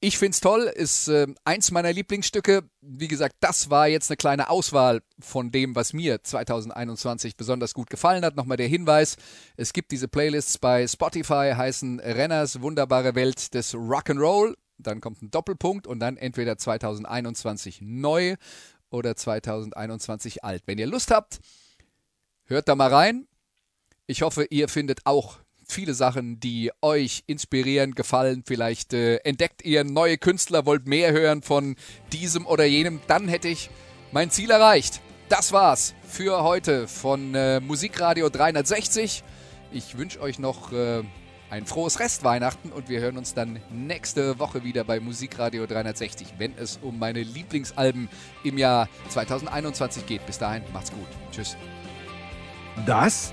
ich 0.00 0.18
finde 0.18 0.32
es 0.32 0.40
toll, 0.40 0.62
ist 0.74 1.08
äh, 1.08 1.26
eins 1.44 1.70
meiner 1.70 1.92
Lieblingsstücke. 1.92 2.68
Wie 2.82 3.08
gesagt, 3.08 3.36
das 3.40 3.70
war 3.70 3.88
jetzt 3.88 4.10
eine 4.10 4.16
kleine 4.16 4.50
Auswahl 4.50 5.02
von 5.18 5.50
dem, 5.50 5.74
was 5.74 5.94
mir 5.94 6.22
2021 6.22 7.36
besonders 7.36 7.72
gut 7.72 7.88
gefallen 7.88 8.24
hat. 8.24 8.36
Nochmal 8.36 8.58
der 8.58 8.68
Hinweis, 8.68 9.16
es 9.56 9.72
gibt 9.72 9.92
diese 9.92 10.06
Playlists 10.06 10.58
bei 10.58 10.86
Spotify, 10.86 11.54
heißen 11.56 12.00
Renners 12.00 12.60
wunderbare 12.60 13.14
Welt 13.14 13.54
des 13.54 13.74
Rock'n'Roll. 13.74 14.54
Dann 14.78 15.00
kommt 15.00 15.22
ein 15.22 15.30
Doppelpunkt 15.30 15.86
und 15.86 16.00
dann 16.00 16.18
entweder 16.18 16.58
2021 16.58 17.80
neu 17.80 18.36
oder 18.90 19.16
2021 19.16 20.44
alt. 20.44 20.62
Wenn 20.66 20.78
ihr 20.78 20.86
Lust 20.86 21.10
habt, 21.10 21.40
hört 22.44 22.68
da 22.68 22.74
mal 22.74 22.92
rein. 22.92 23.26
Ich 24.06 24.20
hoffe, 24.20 24.44
ihr 24.50 24.68
findet 24.68 25.06
auch 25.06 25.38
viele 25.66 25.94
Sachen, 25.94 26.40
die 26.40 26.70
euch 26.80 27.24
inspirieren, 27.26 27.94
gefallen. 27.94 28.42
Vielleicht 28.46 28.92
äh, 28.92 29.16
entdeckt 29.18 29.64
ihr 29.64 29.84
neue 29.84 30.18
Künstler, 30.18 30.66
wollt 30.66 30.86
mehr 30.86 31.12
hören 31.12 31.42
von 31.42 31.76
diesem 32.12 32.46
oder 32.46 32.64
jenem. 32.64 33.00
Dann 33.06 33.28
hätte 33.28 33.48
ich 33.48 33.70
mein 34.12 34.30
Ziel 34.30 34.50
erreicht. 34.50 35.00
Das 35.28 35.52
war's 35.52 35.94
für 36.06 36.44
heute 36.44 36.86
von 36.86 37.34
äh, 37.34 37.60
Musikradio 37.60 38.28
360. 38.28 39.24
Ich 39.72 39.98
wünsche 39.98 40.20
euch 40.20 40.38
noch 40.38 40.72
äh, 40.72 41.02
ein 41.50 41.66
frohes 41.66 42.00
Restweihnachten 42.00 42.72
und 42.72 42.88
wir 42.88 43.00
hören 43.00 43.18
uns 43.18 43.34
dann 43.34 43.60
nächste 43.70 44.38
Woche 44.38 44.64
wieder 44.64 44.84
bei 44.84 45.00
Musikradio 45.00 45.66
360, 45.66 46.34
wenn 46.38 46.56
es 46.56 46.78
um 46.82 46.98
meine 46.98 47.22
Lieblingsalben 47.22 48.08
im 48.44 48.58
Jahr 48.58 48.88
2021 49.08 50.06
geht. 50.06 50.26
Bis 50.26 50.38
dahin, 50.38 50.62
macht's 50.72 50.92
gut. 50.92 51.08
Tschüss. 51.32 51.56
Das 52.84 53.32